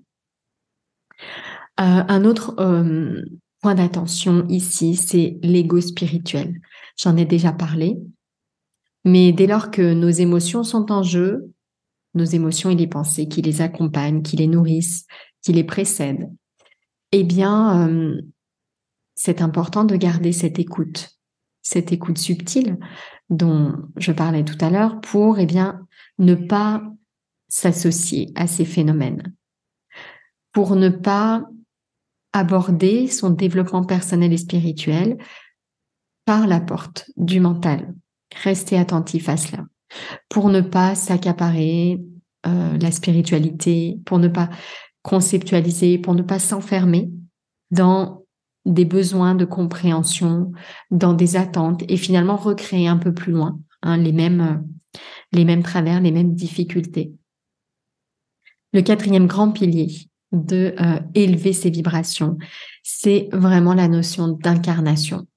un 1.78 2.26
autre 2.26 2.56
euh, 2.60 3.24
point 3.62 3.76
d'attention 3.76 4.46
ici, 4.50 4.96
c'est 4.96 5.38
l'ego 5.42 5.82
spirituel. 5.82 6.60
J'en 6.98 7.18
ai 7.18 7.26
déjà 7.26 7.52
parlé, 7.52 7.98
mais 9.06 9.32
dès 9.32 9.48
lors 9.48 9.72
que 9.72 9.94
nos 9.94 10.10
émotions 10.10 10.64
sont 10.64 10.92
en 10.92 11.04
jeu, 11.04 11.52
nos 12.14 12.26
émotions 12.26 12.70
et 12.70 12.76
les 12.76 12.88
pensées 12.88 13.28
qui 13.28 13.42
les 13.42 13.62
accompagnent, 13.62 14.22
qui 14.22 14.36
les 14.36 14.48
nourrissent, 14.48 15.06
qui 15.42 15.54
les 15.54 15.64
précèdent, 15.64 16.30
eh 17.12 17.24
bien, 17.24 17.88
euh, 17.90 18.22
c'est 19.16 19.42
important 19.42 19.86
de 19.86 19.96
garder 19.96 20.32
cette 20.32 20.60
écoute, 20.60 21.10
cette 21.62 21.92
écoute 21.92 22.18
subtile 22.18 22.78
dont 23.30 23.74
je 23.98 24.12
parlais 24.12 24.44
tout 24.44 24.58
à 24.62 24.70
l'heure 24.70 25.00
pour, 25.02 25.40
eh 25.40 25.46
bien, 25.46 25.86
ne 26.20 26.36
pas 26.36 26.84
s'associer 27.48 28.32
à 28.36 28.48
ces 28.48 28.66
phénomènes, 28.66 29.34
pour 30.52 30.76
ne 30.76 30.90
pas 30.90 31.44
aborder 32.34 33.08
son 33.08 33.30
développement 33.30 33.84
personnel 33.84 34.34
et 34.34 34.38
spirituel 34.38 35.18
par 36.26 36.48
la 36.48 36.60
porte 36.60 37.10
du 37.18 37.40
mental. 37.40 37.94
Restez 38.44 38.78
attentif 38.78 39.28
à 39.30 39.38
cela 39.38 39.66
pour 40.30 40.50
ne 40.50 40.62
pas 40.62 40.96
s'accaparer 40.96 42.00
euh, 42.48 42.78
la 42.78 42.92
spiritualité, 42.92 44.00
pour 44.06 44.20
ne 44.20 44.30
pas 44.30 44.50
conceptualiser, 45.02 45.98
pour 45.98 46.16
ne 46.16 46.22
pas 46.22 46.40
s'enfermer 46.40 47.12
dans 47.72 48.26
des 48.66 48.86
besoins 48.86 49.36
de 49.36 49.46
compréhension, 49.46 50.52
dans 50.92 51.14
des 51.14 51.36
attentes 51.36 51.84
et 51.90 51.98
finalement 51.98 52.38
recréer 52.38 52.88
un 52.88 52.98
peu 52.98 53.14
plus 53.14 53.34
loin 53.34 53.60
hein, 53.82 53.98
les 53.98 54.12
mêmes 54.12 54.64
les 55.32 55.46
mêmes 55.46 55.64
travers, 55.64 56.02
les 56.02 56.12
mêmes 56.12 56.34
difficultés. 56.34 57.14
Le 58.74 58.82
quatrième 58.82 59.28
grand 59.28 59.52
pilier, 59.52 60.10
de 60.32 60.76
euh, 60.80 61.00
élever 61.14 61.54
ses 61.54 61.70
vibrations. 61.70 62.38
C'est 62.84 63.30
vraiment 63.32 63.74
la 63.74 63.88
notion 63.88 64.30
d'incarnation. 64.30 65.28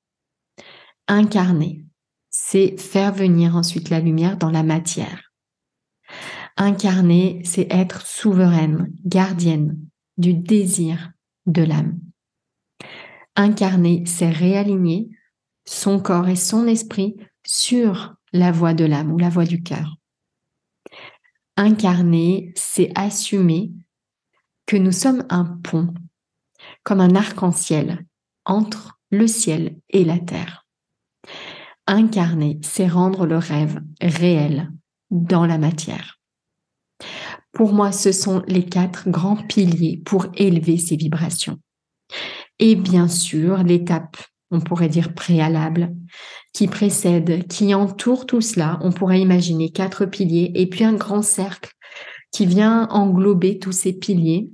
Incarner, 1.08 1.84
c'est 2.30 2.80
faire 2.80 3.12
venir 3.12 3.56
ensuite 3.56 3.90
la 3.90 4.00
lumière 4.00 4.36
dans 4.36 4.50
la 4.50 4.62
matière. 4.62 5.32
Incarner, 6.56 7.40
c'est 7.44 7.66
être 7.70 8.06
souveraine, 8.06 8.92
gardienne 9.04 9.78
du 10.16 10.34
désir 10.34 11.10
de 11.46 11.62
l'âme. 11.62 11.98
Incarner, 13.36 14.04
c'est 14.06 14.30
réaligner 14.30 15.10
son 15.64 15.98
corps 15.98 16.28
et 16.28 16.36
son 16.36 16.66
esprit 16.66 17.16
sur 17.44 18.14
la 18.32 18.52
voie 18.52 18.74
de 18.74 18.84
l'âme 18.84 19.12
ou 19.12 19.18
la 19.18 19.28
voie 19.28 19.44
du 19.44 19.62
cœur. 19.62 19.96
Incarner, 21.56 22.52
c'est 22.56 22.90
assumer 22.94 23.72
que 24.66 24.76
nous 24.76 24.92
sommes 24.92 25.24
un 25.30 25.44
pont, 25.44 25.92
comme 26.82 27.00
un 27.00 27.14
arc-en-ciel, 27.14 28.04
entre 28.44 28.98
le 29.10 29.26
ciel 29.26 29.76
et 29.90 30.04
la 30.04 30.18
terre. 30.18 30.66
Incarner, 31.86 32.58
c'est 32.62 32.86
rendre 32.86 33.26
le 33.26 33.36
rêve 33.36 33.80
réel 34.00 34.70
dans 35.10 35.46
la 35.46 35.58
matière. 35.58 36.18
Pour 37.52 37.72
moi, 37.72 37.92
ce 37.92 38.10
sont 38.10 38.42
les 38.48 38.64
quatre 38.64 39.08
grands 39.08 39.36
piliers 39.36 40.02
pour 40.04 40.26
élever 40.34 40.78
ces 40.78 40.96
vibrations. 40.96 41.58
Et 42.58 42.74
bien 42.74 43.08
sûr, 43.08 43.62
l'étape 43.62 44.16
on 44.54 44.60
pourrait 44.60 44.88
dire 44.88 45.14
préalable, 45.14 45.94
qui 46.52 46.68
précède, 46.68 47.46
qui 47.48 47.74
entoure 47.74 48.26
tout 48.26 48.40
cela. 48.40 48.78
On 48.82 48.92
pourrait 48.92 49.20
imaginer 49.20 49.70
quatre 49.70 50.06
piliers 50.06 50.52
et 50.54 50.68
puis 50.68 50.84
un 50.84 50.94
grand 50.94 51.22
cercle 51.22 51.72
qui 52.34 52.46
vient 52.46 52.88
englober 52.90 53.60
tous 53.60 53.70
ces 53.70 53.92
piliers. 53.92 54.50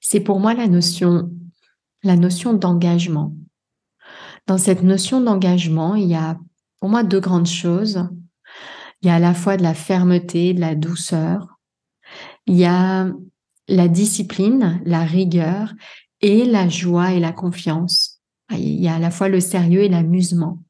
C'est 0.00 0.20
pour 0.20 0.38
moi 0.38 0.54
la 0.54 0.68
notion, 0.68 1.28
la 2.04 2.16
notion 2.16 2.54
d'engagement. 2.54 3.34
Dans 4.46 4.56
cette 4.56 4.84
notion 4.84 5.20
d'engagement, 5.20 5.96
il 5.96 6.06
y 6.06 6.14
a 6.14 6.38
pour 6.78 6.88
moi 6.88 7.02
deux 7.02 7.18
grandes 7.18 7.48
choses. 7.48 8.08
Il 9.02 9.08
y 9.08 9.10
a 9.10 9.16
à 9.16 9.18
la 9.18 9.34
fois 9.34 9.56
de 9.56 9.64
la 9.64 9.74
fermeté, 9.74 10.54
de 10.54 10.60
la 10.60 10.76
douceur. 10.76 11.58
Il 12.46 12.54
y 12.54 12.64
a 12.64 13.10
la 13.66 13.88
discipline, 13.88 14.80
la 14.84 15.02
rigueur 15.02 15.74
et 16.20 16.44
la 16.44 16.68
joie 16.68 17.12
et 17.12 17.18
la 17.18 17.32
confiance. 17.32 18.22
Il 18.52 18.80
y 18.80 18.86
a 18.86 18.94
à 18.94 18.98
la 19.00 19.10
fois 19.10 19.28
le 19.28 19.40
sérieux 19.40 19.82
et 19.82 19.88
l'amusement. 19.88 20.62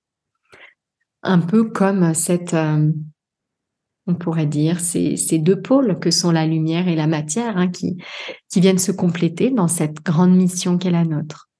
Un 1.23 1.41
peu 1.41 1.65
comme 1.65 2.15
cette, 2.15 2.55
euh, 2.55 2.91
on 4.07 4.15
pourrait 4.15 4.47
dire, 4.47 4.81
ces, 4.81 5.17
ces, 5.17 5.39
deux 5.39 5.61
pôles 5.61 5.99
que 5.99 6.11
sont 6.11 6.31
la 6.31 6.47
lumière 6.47 6.89
et 6.89 6.95
la 6.95 7.07
matière 7.07 7.57
hein, 7.57 7.69
qui, 7.69 7.97
qui 8.51 8.61
viennent 8.61 8.79
se 8.79 8.93
compléter 8.93 9.51
dans 9.51 9.69
cette 9.69 10.03
grande 10.05 10.37
mission 10.37 10.79
qu'est 10.79 10.91
la 10.91 11.05
nôtre. 11.05 11.51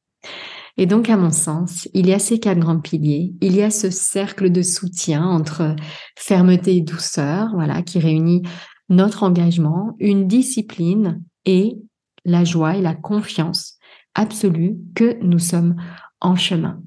Et 0.77 0.87
donc, 0.87 1.09
à 1.09 1.17
mon 1.17 1.31
sens, 1.31 1.89
il 1.95 2.07
y 2.07 2.13
a 2.13 2.19
ces 2.19 2.39
quatre 2.39 2.61
grands 2.61 2.81
piliers. 2.81 3.33
Il 3.41 3.55
y 3.55 3.63
a 3.63 3.71
ce 3.71 3.91
cercle 3.91 4.51
de 4.51 4.63
soutien 4.63 5.25
entre 5.25 5.75
fermeté 6.19 6.77
et 6.77 6.81
douceur, 6.83 7.51
voilà, 7.55 7.83
qui 7.83 7.99
réunit 7.99 8.43
notre 8.89 9.23
engagement, 9.23 9.97
une 9.99 10.29
discipline 10.29 11.23
et 11.47 11.79
la 12.25 12.45
joie 12.45 12.77
et 12.77 12.83
la 12.83 12.95
confiance 12.95 13.79
absolue 14.15 14.77
que 14.95 15.17
nous 15.23 15.39
sommes 15.39 15.77
en 16.21 16.37
chemin. 16.37 16.83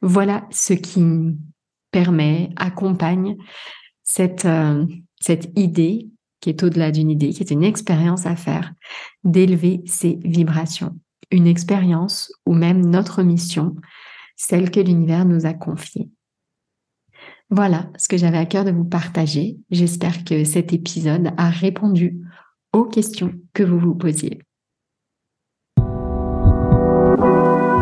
Voilà 0.00 0.46
ce 0.50 0.74
qui 0.74 1.02
permet, 1.90 2.50
accompagne 2.56 3.36
cette, 4.04 4.44
euh, 4.44 4.86
cette 5.20 5.50
idée 5.58 6.08
qui 6.40 6.50
est 6.50 6.62
au-delà 6.62 6.90
d'une 6.90 7.10
idée, 7.10 7.30
qui 7.30 7.42
est 7.42 7.50
une 7.50 7.64
expérience 7.64 8.26
à 8.26 8.36
faire, 8.36 8.72
d'élever 9.24 9.82
ses 9.86 10.20
vibrations. 10.22 10.94
Une 11.30 11.46
expérience 11.46 12.30
ou 12.46 12.52
même 12.52 12.84
notre 12.84 13.22
mission, 13.22 13.74
celle 14.36 14.70
que 14.70 14.80
l'univers 14.80 15.24
nous 15.24 15.46
a 15.46 15.54
confiée. 15.54 16.10
Voilà 17.50 17.90
ce 17.96 18.08
que 18.08 18.16
j'avais 18.16 18.38
à 18.38 18.46
cœur 18.46 18.64
de 18.64 18.72
vous 18.72 18.84
partager. 18.84 19.56
J'espère 19.70 20.24
que 20.24 20.44
cet 20.44 20.72
épisode 20.72 21.32
a 21.36 21.48
répondu 21.48 22.20
aux 22.72 22.84
questions 22.84 23.32
que 23.52 23.62
vous 23.62 23.78
vous 23.78 23.94
posiez. 23.94 24.40